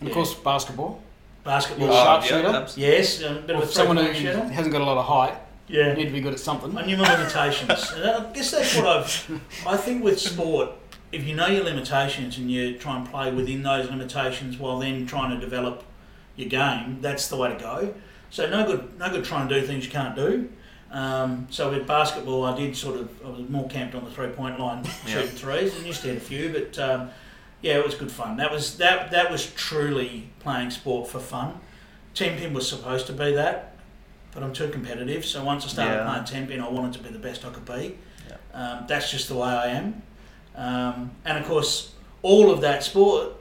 [0.00, 1.02] And of course, basketball.
[1.44, 1.86] basketball.
[1.88, 2.50] You're Oh, sharpshooter?
[2.50, 4.44] yeah, yes, a bit Or of a someone who shooter.
[4.48, 5.34] hasn't got a lot of height.
[5.66, 6.76] Yeah, You need to be good at something.
[6.78, 7.92] I knew my limitations.
[7.96, 9.40] and I guess that's what I've.
[9.66, 10.70] I think with sport,
[11.12, 15.06] if you know your limitations and you try and play within those limitations while then
[15.06, 15.84] trying to develop
[16.36, 17.94] your game, that's the way to go.
[18.30, 20.48] So no good, no good trying to do things you can't do.
[20.90, 23.10] Um, so with basketball, I did sort of.
[23.24, 24.92] I was more camped on the three point line, Yeah.
[25.06, 26.78] shooting threes, and used to hit a few, but.
[26.78, 27.10] Um,
[27.60, 28.36] yeah, it was good fun.
[28.36, 29.10] That was that.
[29.10, 31.58] That was truly playing sport for fun.
[32.14, 33.74] Ten pin was supposed to be that,
[34.32, 35.24] but I'm too competitive.
[35.24, 36.08] So once I started Yeah.
[36.08, 37.98] playing ten pin, I wanted to be the best I could be.
[38.28, 38.36] Yeah.
[38.54, 40.02] Um, that's just the way I am.
[40.54, 43.32] Um, and of course, all of that sport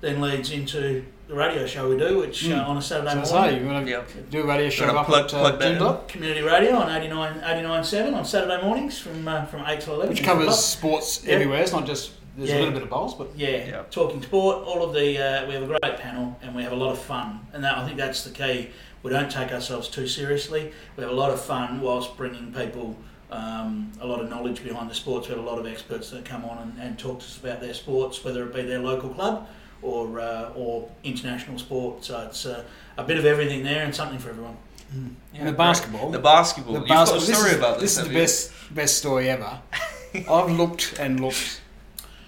[0.00, 2.68] then leads into the radio show we do, which uh, Mm.
[2.68, 4.02] on a Saturday So, morning, so you want to Yeah.
[4.30, 5.78] do a radio show Gotta up plug- at uh, plug that in.
[5.78, 10.08] Joondalup, community radio on 89, 89.7 on Saturday mornings from uh, from eight to eleven.
[10.10, 11.34] which covers sports Yeah.
[11.34, 11.60] everywhere.
[11.62, 12.56] It's not just there's Yeah.
[12.56, 13.82] a little bit of bowls, but Yeah, Yeah.
[13.90, 14.64] talking sport.
[14.66, 16.98] All of the uh, we have a great panel and we have a lot of
[16.98, 18.70] fun, and that I think that's the key.
[19.04, 20.72] We don't take ourselves too seriously.
[20.96, 22.96] We have a lot of fun whilst bringing people
[23.32, 25.28] um, a lot of knowledge behind the sports.
[25.28, 27.60] We have a lot of experts that come on and, and talk to us about
[27.60, 29.46] their sports, whether it be their local club
[29.82, 32.04] or uh, or international sport.
[32.04, 32.64] So it's uh,
[32.96, 34.56] a bit of everything there and something for everyone.
[34.92, 35.56] and the great.
[35.56, 36.10] basketball.
[36.10, 36.74] The basketball.
[36.74, 37.34] the You've got a basketball.
[37.34, 37.90] story this is, about this this.
[37.92, 38.18] is the have you?
[38.22, 39.60] best best story ever.
[40.28, 41.60] I've looked and looked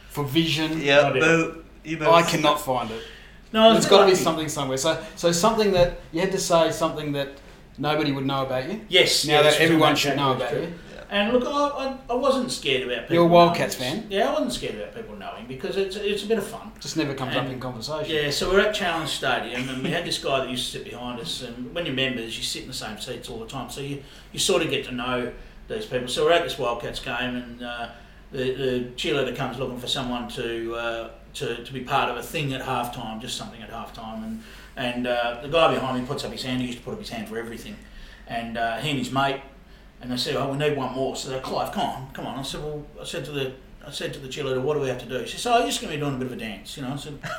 [0.08, 0.80] for vision.
[0.80, 3.02] Yeah, I the, you know, I cannot find it.
[3.52, 4.78] No, I was There's a bit got to be something somewhere.
[4.78, 7.28] So, so something that you had to say something that
[7.76, 8.80] nobody would know about you.
[8.88, 9.26] Yes.
[9.26, 10.74] Now yeah, that this was on everyone should know about it's you.
[11.12, 13.16] And look, I, I, I wasn't scared about people.
[13.16, 14.06] You're a Wildcats fan?
[14.08, 16.72] Yeah, I wasn't scared about people knowing because it's it's a bit of fun.
[16.80, 18.16] Just never comes up in conversation.
[18.16, 20.84] Yeah, so we're at Challenge Stadium, and we had this guy that used to sit
[20.90, 21.42] behind us.
[21.42, 24.02] And when you're members, you sit in the same seats all the time, so you,
[24.32, 25.30] you sort of get to know
[25.68, 26.08] these people.
[26.08, 27.88] So we're at this Wildcats game, and uh,
[28.30, 32.22] the, the cheerleader comes looking for someone to, uh, to to be part of a
[32.22, 34.24] thing at halftime, just something at halftime.
[34.24, 34.42] And
[34.76, 36.62] and uh, the guy behind me puts up his hand.
[36.62, 37.76] He used to put up his hand for everything.
[38.26, 39.42] And uh, he and his mate,
[40.02, 42.38] and they said, "Oh, we need one more." So they're Clive, come on, come on.
[42.38, 43.52] I said, "Well," I said to the
[43.86, 45.68] I said to the cheerleader, "What do we have to do?" She said, "Oh, you're
[45.68, 46.92] just going to be doing a bit of a dance," you know.
[46.92, 47.18] I said.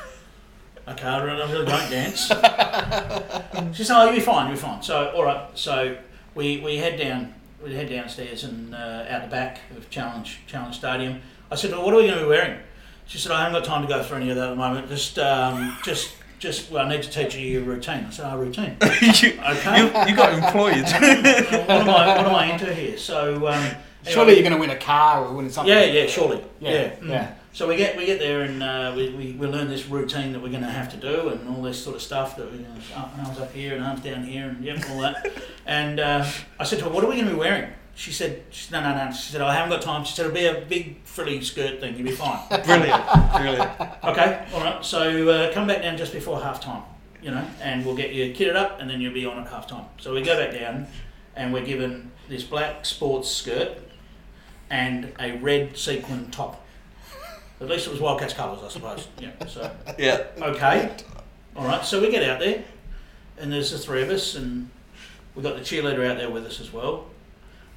[0.86, 2.26] Okay, I really don't dance.
[3.74, 5.48] she said, "Oh, you'll be fine, you'll be fine." So, all right.
[5.54, 5.96] So
[6.34, 7.34] we, we head down
[7.64, 11.22] we head downstairs and uh, out the back of Challenge Challenge Stadium.
[11.50, 12.60] I said, "Well, what are we going to be wearing?"
[13.06, 14.88] She said, "I haven't got time to go through any of that at the moment.
[14.88, 18.38] Just um, just just well, I need to teach you your routine." I said, "Oh,
[18.38, 19.78] routine." you, Okay.
[19.78, 20.84] you, you got employed.
[20.84, 22.96] what am I what am I into here?
[22.98, 23.70] So um,
[24.06, 25.72] Surely you're going to win a car or win something.
[25.74, 27.08] yeah, yeah, surely, Yeah, yeah, mm.
[27.08, 27.34] yeah.
[27.54, 30.42] So we get we get there and uh, we, we, we learn this routine that
[30.42, 32.64] we're going to have to do and all this sort of stuff that we you
[32.64, 35.32] know, up- arms up here and arms down here and yep, all that.
[35.66, 36.26] and uh,
[36.60, 38.80] I said to her, "What are we going to be wearing?" She said, she "No,
[38.80, 41.40] no, no." She said, "I haven't got time." She said, "It'll be a big frilly
[41.42, 41.94] skirt thing.
[41.96, 43.70] You'll be fine." brilliant, brilliant.
[44.04, 44.84] okay, all right.
[44.84, 46.82] So uh, come back down just before half time,
[47.22, 49.68] you know, and we'll get you kitted up and then you'll be on at half
[49.68, 49.84] time.
[49.98, 50.88] So we go back down
[51.36, 53.78] and we're given this black sports skirt
[54.70, 56.64] and a red sequin top.
[57.60, 59.06] At least it was Wildcats colours, I suppose.
[59.20, 59.46] Yeah.
[59.46, 60.24] So Yeah.
[60.38, 60.90] okay,
[61.54, 61.84] all right.
[61.84, 62.64] So we get out there,
[63.38, 64.68] and there's the three of us, and
[65.34, 67.06] we've got the cheerleader out there with us as well,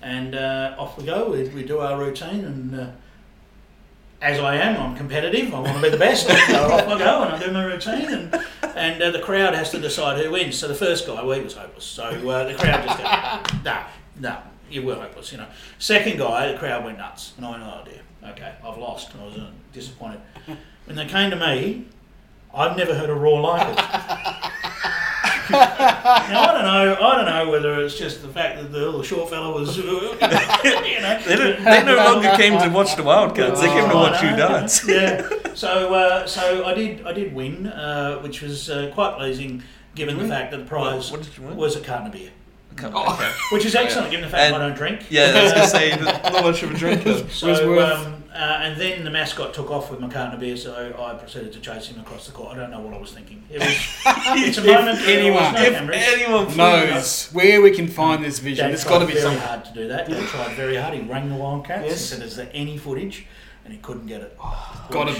[0.01, 1.31] and uh, off we go.
[1.31, 2.87] We, we do our routine, and uh,
[4.21, 5.53] as I am, I'm competitive.
[5.53, 6.27] I want to be the best.
[6.47, 8.45] So off I go, and I do my routine, and
[8.75, 10.57] and uh, the crowd has to decide who wins.
[10.57, 11.85] So the first guy, well, he was hopeless.
[11.85, 13.87] So uh, the crowd just go, nah,
[14.19, 15.47] nah, you were hopeless, you know.
[15.79, 17.87] Second guy, the crowd went nuts, and I went,
[18.31, 19.11] okay, I've lost.
[19.19, 20.21] I was uh, disappointed.
[20.85, 21.85] When they came to me,
[22.53, 24.51] I've never heard a roar like it.
[25.49, 26.95] I don't know.
[27.07, 29.81] I don't know whether it's just the fact that the little short fella was, uh,
[29.83, 31.19] you know.
[31.25, 33.61] They, don't, they no longer came to watch the Wildcats.
[33.61, 34.87] They came to watch you dance.
[34.87, 35.27] yeah.
[35.53, 39.63] So uh, so I did I did win, uh, which was uh, quite pleasing
[39.95, 41.55] given the fact that the prize What did you win?
[41.57, 42.29] was a carton of beer,
[42.83, 42.95] Okay.
[42.95, 43.31] okay.
[43.51, 45.07] which is excellent given the fact And- I don't drink.
[45.09, 47.23] Yeah, I was gonna say that not much of a drinker.
[47.29, 50.55] So, was um, uh, and then the mascot took off with my carton of beer,
[50.55, 52.55] so I proceeded to chase him across the court.
[52.55, 53.41] I don't know what I was thinking.
[53.49, 53.75] It was,
[54.45, 54.85] it's a moment.
[54.85, 56.03] where there was anyone- no If cameras.
[56.07, 56.57] anyone please.
[56.57, 58.65] Knows where we can find this vision.
[58.65, 59.41] Dad It's tried got to be very something.
[59.41, 60.07] hard to do that.
[60.09, 60.93] Dad tried very hard.
[60.93, 63.25] He rang the Wildcats and said, "Is there any footage?"
[63.65, 64.37] And he couldn't get it.
[64.91, 65.19] Gotta be.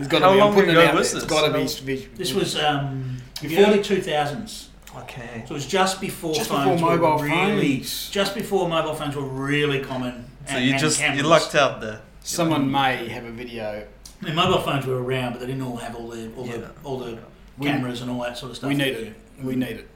[0.00, 0.38] It's got to How be.
[0.38, 1.20] long I'm putting ago out was there.
[1.20, 1.24] this?
[1.24, 1.66] It's got to be.
[1.96, 2.10] vision.
[2.14, 4.69] This was um, the Before- early two thousands.
[4.96, 5.44] Okay.
[5.46, 8.10] So it was just before Just before phones mobile were really, phones.
[8.10, 10.24] just before mobile phones were really common.
[10.48, 11.26] So and- you and just you cameras.
[11.26, 12.00] lucked out there.
[12.22, 13.86] Someone may have a video.
[14.20, 16.56] I mean, mobile phones were around, but they didn't all have all the all Yeah.
[16.58, 17.18] the all the
[17.58, 18.68] We- cameras and all that sort of stuff.
[18.68, 19.14] We need it.
[19.42, 19.88] We need it.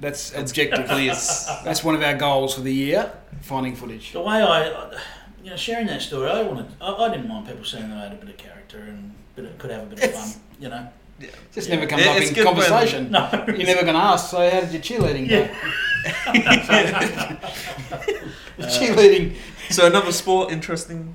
[0.00, 1.46] That's objectively Please.
[1.64, 3.12] That's one of our goals for the year.
[3.42, 4.12] Finding footage.
[4.12, 4.66] The way I,
[5.44, 6.66] you know, sharing that story, I wanted.
[6.80, 9.44] I, I didn't mind people saying that I had a bit of character and bit
[9.44, 10.40] of, could have a bit of fun.
[10.60, 10.88] You know.
[11.54, 11.74] Just Yeah.
[11.76, 13.10] never comes It- up it's in good when- conversation.
[13.10, 13.28] No.
[13.46, 14.30] You're never going to ask.
[14.30, 15.48] So how did your cheerleading go?
[18.58, 19.34] The cheerleading.
[19.70, 21.14] So another sport, interesting.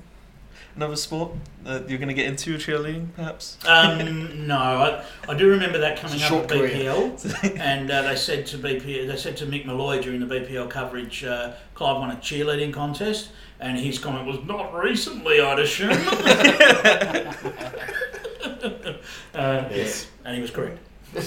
[0.74, 1.32] Another sport
[1.64, 3.58] that you're gonna get into cheerleading, perhaps.
[3.66, 6.70] Um, no, I, I do remember that coming It's up short at career.
[6.92, 10.70] BPL, and uh, they said to BP, they said to Mick Molloy during the BPL
[10.70, 13.30] coverage, uh, Clive won a cheerleading contest,
[13.60, 15.90] and his comment was, "Not recently, I'd assume."
[18.44, 20.78] uh, yes, and he was correct.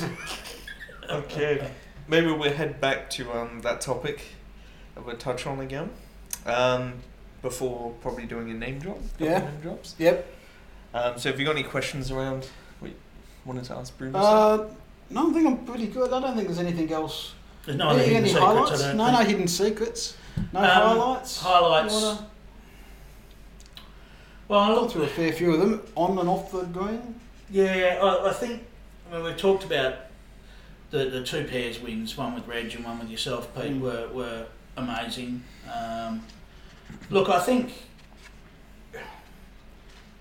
[1.10, 1.70] Okay.
[2.08, 4.22] Maybe we'll head back to um, that topic
[4.96, 5.90] that we'll touch on again.
[6.46, 6.94] Um,
[7.42, 9.00] before probably doing a name drop.
[9.20, 9.40] Yeah.
[9.40, 9.96] Name drops.
[9.98, 10.26] Yep.
[10.94, 12.48] Um, so if you got any questions around,
[12.82, 12.94] we
[13.46, 14.18] wanted to ask Bruno.
[14.20, 14.70] Uh,
[15.10, 16.14] no, I think I'm pretty good.
[16.14, 17.34] I don't think there's anything else.
[17.66, 18.46] There's no any hidden any secrets.
[18.46, 18.82] highlights?
[18.84, 19.20] I No, think.
[19.20, 20.18] no hidden secrets.
[20.54, 21.42] No Um, highlights.
[21.42, 22.22] highlights.
[24.52, 27.16] Well, I go looked through a fair few of them on and off the green.
[27.50, 28.62] Yeah, I, I think
[29.10, 29.96] I mean, we've talked about
[30.90, 33.80] the, the two pairs wins, one with Reg and one with yourself, Pete, Mm.
[33.80, 34.46] were, were
[34.76, 35.42] amazing.
[35.74, 36.24] Um,
[37.10, 37.72] look, I think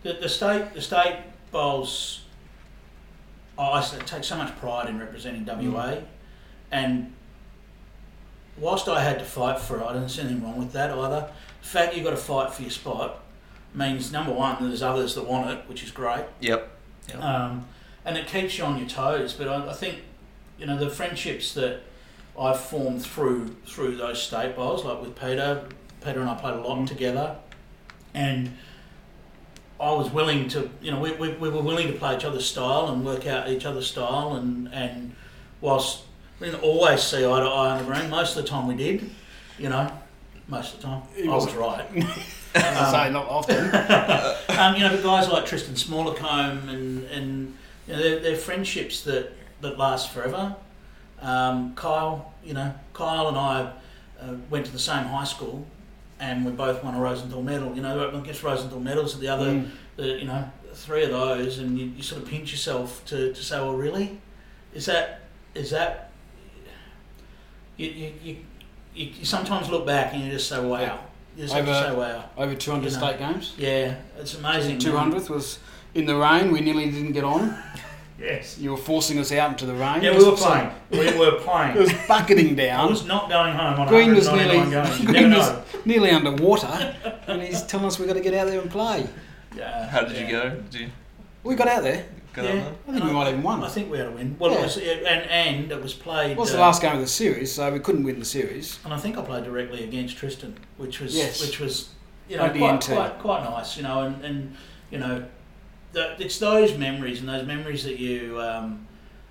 [0.04, 1.16] the, the state the state
[1.50, 2.22] bowls.
[3.58, 5.96] I take so much pride in representing WA,
[6.70, 7.12] and
[8.56, 11.28] whilst I had to fight for it, I didn't see anything wrong with that either.
[11.62, 13.24] The fact you've got to fight for your spot
[13.74, 16.24] means number one, there's others that want it, which is great.
[16.40, 16.70] yep.
[17.18, 17.66] Um,
[18.04, 19.32] and it keeps you on your toes.
[19.34, 19.98] But I, I think,
[20.58, 21.80] you know, the friendships that
[22.38, 25.64] I've formed through through those state bowls, like with Peter,
[26.04, 26.86] Peter and I played a lot Mm.
[26.86, 27.36] together,
[28.14, 28.56] and
[29.80, 32.46] I was willing to, you know, we, we, we were willing to play each other's
[32.46, 35.14] style and work out each other's style, and and
[35.60, 36.02] whilst
[36.38, 38.74] we didn't always see eye to eye on the green, most of the time we
[38.76, 39.10] did,
[39.58, 39.90] you know,
[40.48, 41.86] most of the time It I was was- right.
[42.54, 43.56] As I say, not often.
[44.58, 49.02] um, you know, but guys like Tristan Smallacombe and and you know, they're, they're friendships
[49.02, 50.54] that, that last forever.
[51.20, 53.72] Um, Kyle, you know, Kyle and I
[54.20, 55.66] uh, went to the same high school,
[56.18, 57.74] and we both won a Rosenthal medal.
[57.74, 59.70] You know, I guess Rosenthal medals are the other, Mm.
[59.96, 63.42] the, you know, three of those, and you, you sort of pinch yourself to, to
[63.42, 64.18] say, well, really,
[64.72, 65.20] is that
[65.54, 66.10] is that
[67.76, 68.36] you, you, you,
[68.94, 71.00] you sometimes look back and you just say, wow.
[71.40, 72.24] You just have to Over- say, wow.
[72.36, 73.06] Over 200 You know.
[73.06, 73.54] state games.
[73.56, 74.78] Yeah, it's amazing.
[74.78, 75.58] 200th was
[75.94, 76.52] in the rain.
[76.52, 77.56] We nearly didn't get on.
[78.22, 78.58] Yes.
[78.58, 80.02] You were forcing us out into the rain.
[80.02, 80.70] Yeah, we were playing.
[80.90, 81.74] We were playing.
[81.78, 82.90] It was bucketing I down.
[82.90, 85.00] was not going home on Green was nearly, games.
[85.00, 85.50] You Green was
[85.86, 86.94] nearly underwater,
[87.26, 89.06] and he's telling us we've got to get out there and play.
[89.56, 90.26] Yeah, How did yeah.
[90.26, 90.50] you go?
[90.70, 90.88] Did you
[91.44, 92.04] We got out there.
[92.42, 92.60] Go Yeah.
[92.64, 92.76] down?
[92.88, 93.62] I think we might even won.
[93.62, 94.36] I think we had a win.
[94.38, 94.62] Well, it Yeah.
[94.62, 96.32] was, and and it was played.
[96.32, 98.78] It was the uh, last game of the series, so we couldn't win the series.
[98.84, 101.40] and I think I played directly against Tristan, which was Yes.
[101.40, 101.88] which was
[102.28, 104.56] you know quite, quite quite nice, you know, and, and
[104.90, 105.24] you know,
[105.92, 108.40] the, it's those memories and those memories that you.
[108.40, 108.86] Um,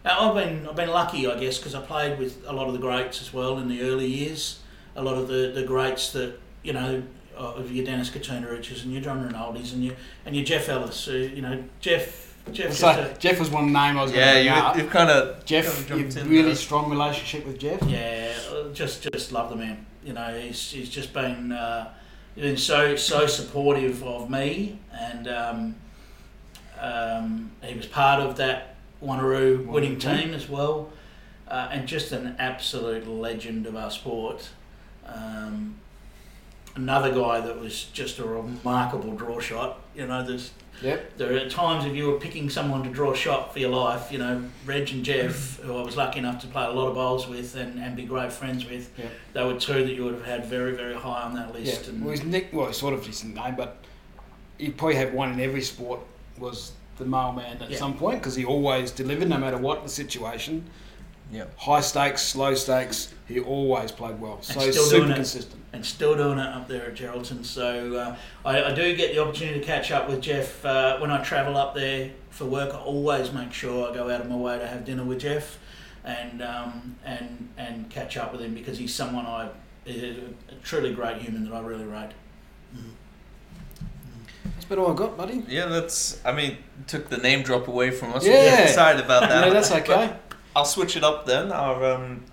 [0.05, 2.79] I've been I've been lucky, I guess, because I played with a lot of the
[2.79, 4.59] greats as well in the early years.
[4.95, 7.03] A lot of the, the greats that you know
[7.37, 9.95] uh, of your Dennis Katunariches and your John Rinaldis and your
[10.25, 11.05] and your Jeff Ellis.
[11.05, 12.73] Who, you know, Jeff Jeff.
[12.73, 14.77] So just a- Jeff was one name I was going Yeah, to you, bring up.
[14.77, 16.55] you've kind of Jeff, Jumped you've really there.
[16.55, 17.81] strong relationship with Jeff.
[17.83, 19.85] Yeah, uh, just just love the man.
[20.03, 21.93] You know, he's, he's just been uh,
[22.35, 25.75] been so so supportive of me, and um,
[26.79, 30.17] um, he was part of that Wanneroo winning Wanneroo team.
[30.27, 30.91] team as well,
[31.47, 34.49] uh, and just an absolute legend of our sport.
[35.05, 35.75] Um,
[36.75, 39.79] another guy that was just a remarkable draw shot.
[39.95, 40.51] You know, there's
[40.81, 41.17] Yep.
[41.17, 44.11] there are times if you were picking someone to draw a shot for your life,
[44.11, 45.63] you know, Reg and Jeff, mm.
[45.65, 48.03] who I was lucky enough to play a lot of bowls with and, and be
[48.03, 49.11] great friends with, Yep.
[49.33, 51.53] they were two that you would have had very, very high on that Yeah.
[51.53, 51.87] list.
[51.89, 53.77] And Well, his nick, well, sort of his name, but
[54.57, 55.99] you probably have one in every sport.
[56.37, 57.77] Was the mailman at Yeah.
[57.77, 60.63] some point because he always delivered, no matter what the situation.
[61.31, 61.45] Yeah.
[61.57, 64.41] High stakes, slow stakes, he always played well.
[64.41, 65.58] So he's super consistent.
[65.71, 67.45] And still doing it up there at Geraldton.
[67.45, 71.11] So uh, I, I do get the opportunity to catch up with Jeff uh, when
[71.11, 72.73] I travel up there for work.
[72.73, 75.59] I always make sure I go out of my way to have dinner with Jeff
[76.03, 79.49] and um, and and catch up with him because he's someone I
[79.85, 80.17] is
[80.49, 82.11] a truly great human that I really rate.
[84.43, 85.43] That's about all I got, buddy.
[85.47, 86.19] Yeah, that's.
[86.25, 86.57] I mean,
[86.87, 88.25] took the name drop away from us.
[88.25, 88.67] Yeah.
[88.67, 89.47] Sorry about that.
[89.47, 90.15] Yeah, that's But okay.
[90.55, 91.51] I'll switch it up then.
[91.51, 92.25] Our, um,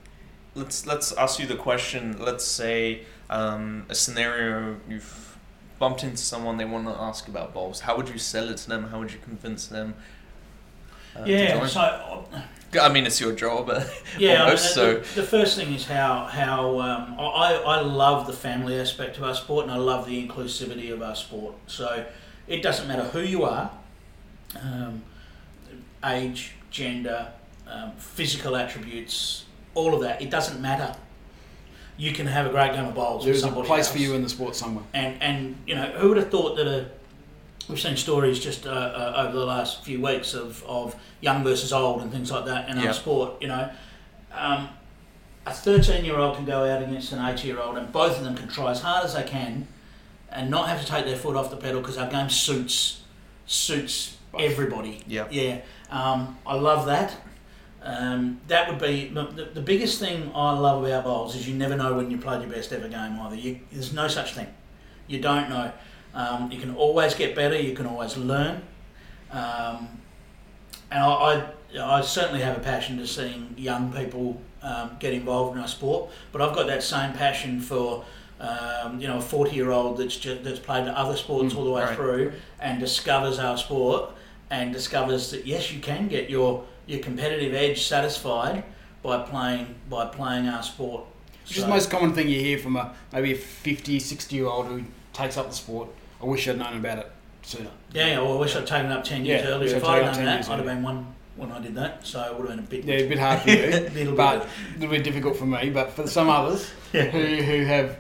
[0.55, 2.17] let's let's ask you the question.
[2.19, 5.39] Let's say um, a scenario you've
[5.79, 7.81] bumped into someone they want to ask about bowls.
[7.81, 8.89] How would you sell it to them?
[8.89, 9.95] How would you convince them?
[11.15, 12.43] Uh, yeah, so uh,
[12.81, 13.67] I mean, it's your job.
[13.67, 17.55] but Yeah, almost, I mean, so the, the first thing is how how um, I
[17.55, 21.15] I love the family aspect of our sport, and I love the inclusivity of our
[21.15, 21.55] sport.
[21.67, 22.05] So
[22.47, 23.71] it doesn't matter who you are,
[24.61, 25.03] um,
[26.05, 27.33] age, gender,
[27.67, 30.21] um, physical attributes, all of that.
[30.21, 30.95] It doesn't matter.
[31.99, 33.25] You can have a great game of bowls.
[33.25, 34.85] with There's a place else for you in the sport somewhere.
[34.93, 36.87] and and you know who would have thought that a
[37.69, 41.73] we've seen stories just uh, uh, over the last few weeks of, of young versus
[41.73, 42.89] old and things like that in Yeah.
[42.89, 43.71] our sport you know
[44.33, 44.69] um,
[45.47, 48.25] a 13 year old can go out against an 80 year old and both of
[48.25, 49.67] them can try as hard as they can
[50.31, 53.03] and not have to take their foot off the pedal because our game suits
[53.47, 57.17] suits everybody yeah, yeah, um, I love that.
[57.87, 61.77] Um, that would be the, the biggest thing I love about bowls is you never
[61.77, 63.37] know when you played your best ever game either.
[63.37, 64.49] You, there's no such thing.
[65.07, 65.71] You don't know.
[66.13, 67.57] Um, you can always get better.
[67.57, 68.63] You can always learn.
[69.31, 70.01] Um,
[70.91, 75.55] and I, I, I certainly have a passion to seeing young people um, get involved
[75.57, 76.11] in our sport.
[76.33, 78.05] But I've got that same passion for.
[78.39, 81.85] Um, you know, a forty-year-old that's just, that's played other sports Mm, all the way
[81.85, 81.97] right.
[81.97, 84.11] through and discovers our sport
[84.51, 88.65] and discovers that yes, you can get your your competitive edge satisfied
[89.03, 91.05] by playing by playing our sport.
[91.45, 94.47] Which is the most common thing you hear from a maybe a 50, 60 year
[94.47, 94.83] old who
[95.13, 95.89] takes up the sport.
[96.21, 97.11] I wish I'd known about it
[97.43, 97.71] sooner.
[97.93, 99.77] Yeah, well, I wish I'd taken it up ten years Yeah, earlier.
[99.77, 102.07] If I'd known 10 that, I'd have been one when I did that.
[102.07, 103.57] So it would have been a bit, Yeah, a bit hard for you,
[103.95, 104.49] little but bit.
[104.49, 105.71] a little bit difficult for me.
[105.71, 107.05] But for some others Yeah.
[107.05, 107.97] who, who have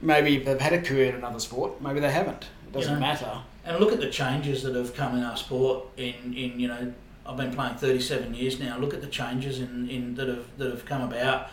[0.00, 2.44] maybe they've had a career in another sport, maybe they haven't.
[2.68, 3.38] It doesn't matter.
[3.64, 5.84] And look at the changes that have come in our sport.
[5.96, 6.92] In, in you know,
[7.30, 8.76] I've been playing 37 years now.
[8.76, 11.48] Look at the changes in, in that have that have come about.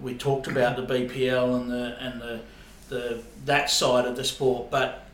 [0.00, 2.40] We talked about the BPL and the and the
[2.88, 5.08] the that side of the sport, but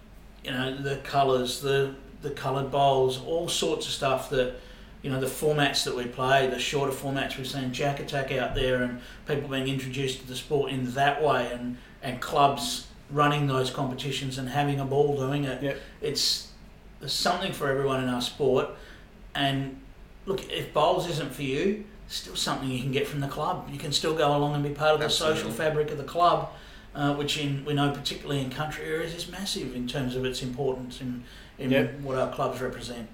[0.44, 4.56] you know the colours, the the coloured bowls, all sorts of stuff that
[5.00, 8.54] you know the formats that we play, the shorter formats we've seen Jack Attack out
[8.54, 13.46] there, and people being introduced to the sport in that way, and and clubs running
[13.46, 15.62] those competitions and having a ball doing it.
[15.62, 15.80] Yep.
[16.02, 16.48] It's
[17.00, 18.68] there's something for everyone in our sport,
[19.34, 19.81] and
[20.26, 23.68] look, if bowls isn't for you, still something you can get from the club.
[23.72, 26.50] You can still go along and be part of the social fabric of the club,
[26.94, 30.42] uh, which in we know particularly in country areas is massive in terms of its
[30.42, 31.24] importance in
[31.58, 32.00] in Yep.
[32.00, 33.08] what our clubs represent.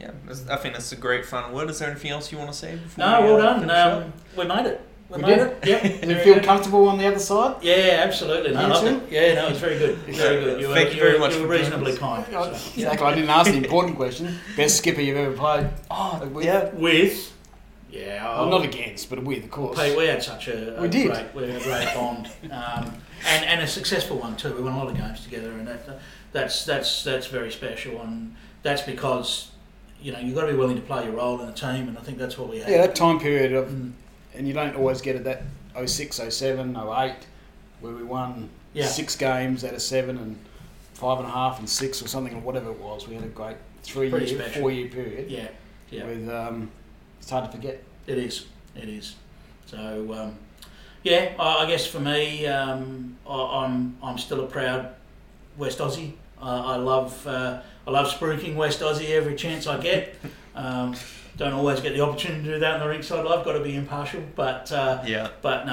[0.00, 0.12] Yeah,
[0.50, 1.68] I think that's a great final word.
[1.68, 3.04] Is there anything else you want to say before?
[3.04, 3.70] No, we, well uh, done.
[4.02, 4.80] Um, we made it.
[5.10, 5.38] We, We did.
[5.38, 5.66] it.
[5.66, 5.82] Yep.
[5.82, 6.44] Did you feel good.
[6.44, 7.56] comfortable on the other side?
[7.62, 8.52] Yeah, absolutely.
[8.52, 9.12] No, I You loved it.
[9.12, 9.96] Yeah, no, it's very good.
[10.00, 10.60] Very good.
[10.60, 11.98] You were, Thank you you very were- much You were for joining reasonably us.
[11.98, 12.26] kind.
[12.30, 12.42] so.
[12.74, 13.06] Exactly.
[13.06, 14.38] I didn't ask the important question.
[14.56, 15.70] Best skipper you've ever played?
[15.90, 16.68] Oh, We- yeah.
[16.74, 17.32] With,
[17.90, 19.80] yeah, Well, not against, but with, of course.
[19.80, 21.06] Pete, we had such a, a We did.
[21.10, 22.92] great, we had a great bond, um,
[23.26, 24.52] and and a successful one too.
[24.52, 25.88] We won a lot of games together, and that,
[26.32, 29.48] that's that's that's very special, and that's because
[30.02, 31.96] you know you've got to be willing to play your role in a team, and
[31.96, 32.68] I think that's what we had.
[32.70, 33.92] Yeah, that time period of, Mm,
[34.38, 35.42] and you don't always get it that
[35.86, 37.14] 06, 07, 08,
[37.80, 38.86] where we won Yeah.
[38.86, 40.38] six games out of seven and
[40.94, 43.06] five and a half and six or something, or whatever it was.
[43.06, 44.60] We had a great three Pretty year, special.
[44.62, 45.48] four year period yeah,
[45.90, 46.06] yeah.
[46.06, 46.70] with, um,
[47.20, 47.82] it's hard to forget.
[48.06, 48.46] It is.
[48.74, 49.16] It is.
[49.66, 49.78] So
[50.14, 50.34] um,
[51.02, 54.94] yeah, I, I guess for me, um, I, I'm I'm still a proud
[55.56, 56.12] West Aussie.
[56.40, 60.14] Uh, I love uh, I love spruiking West Aussie every chance I get.
[61.38, 63.20] Don't always get the opportunity to do that on the rink side.
[63.26, 65.28] I've got to be impartial, but uh, Yeah.
[65.40, 65.72] but no,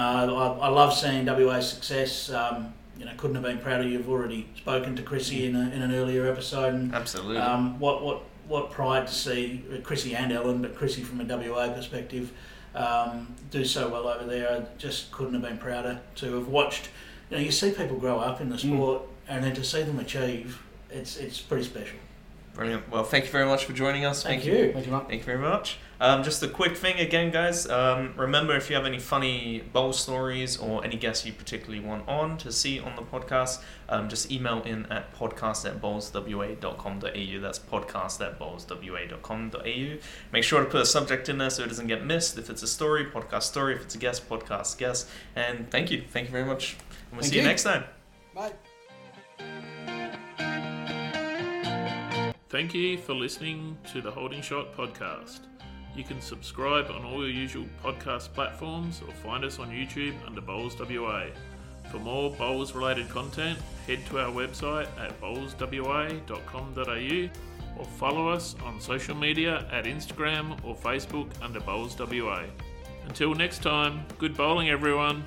[0.61, 2.30] I, I love seeing WA's success.
[2.30, 3.86] Um, you know, couldn't have been prouder.
[3.88, 7.38] You've already spoken to Chrissy in, a, in an earlier episode, and Absolutely.
[7.38, 11.24] um, what what what pride to see uh, Chrissy and Ellen, but Chrissy from a
[11.26, 12.32] WA perspective,
[12.76, 14.49] um, do so well over there.
[14.51, 16.89] I just couldn't have been prouder to have watched.
[17.32, 18.76] You know, you see people grow up in the Mm.
[18.76, 20.61] sport, and then to see them achieve,
[20.91, 21.97] it's it's pretty special.
[22.56, 22.89] Brilliant.
[22.89, 24.24] Well, thank you very much for joining us.
[24.24, 24.53] Thank, you.
[24.53, 24.74] you.
[24.74, 25.03] Thank you, mate.
[25.10, 25.78] Thank you very much.
[25.99, 27.70] Um, just a quick thing again, guys.
[27.70, 32.08] Um, remember, if you have any funny bowl stories or any guests you particularly want
[32.08, 37.41] on to see on the podcast, um, just email in at podcast at bowlswa.com.au.
[37.41, 39.97] That's podcast at bowlswa.com.au.
[40.32, 42.38] Make sure to put a subject in there so it doesn't get missed.
[42.38, 43.76] If it's a story, podcast story.
[43.76, 45.10] If it's a guest, podcast guest.
[45.36, 46.03] And thank you.
[46.10, 46.78] Thank you very much.
[47.10, 47.47] And we'll Thank see you you.
[47.49, 47.84] next time.
[48.34, 48.53] Bye.
[52.48, 55.39] Thank you for listening to the Holding Shot podcast.
[55.96, 60.41] You can subscribe on all your usual podcast platforms or find us on YouTube under
[60.41, 61.26] Bowls WA.
[61.89, 66.20] For more bowls related content, head to our website at bowlswa.com.au
[67.80, 72.43] or follow us on social media at Instagram or Facebook under Bowls WA.
[73.08, 75.24] Until next time, good bowling everyone.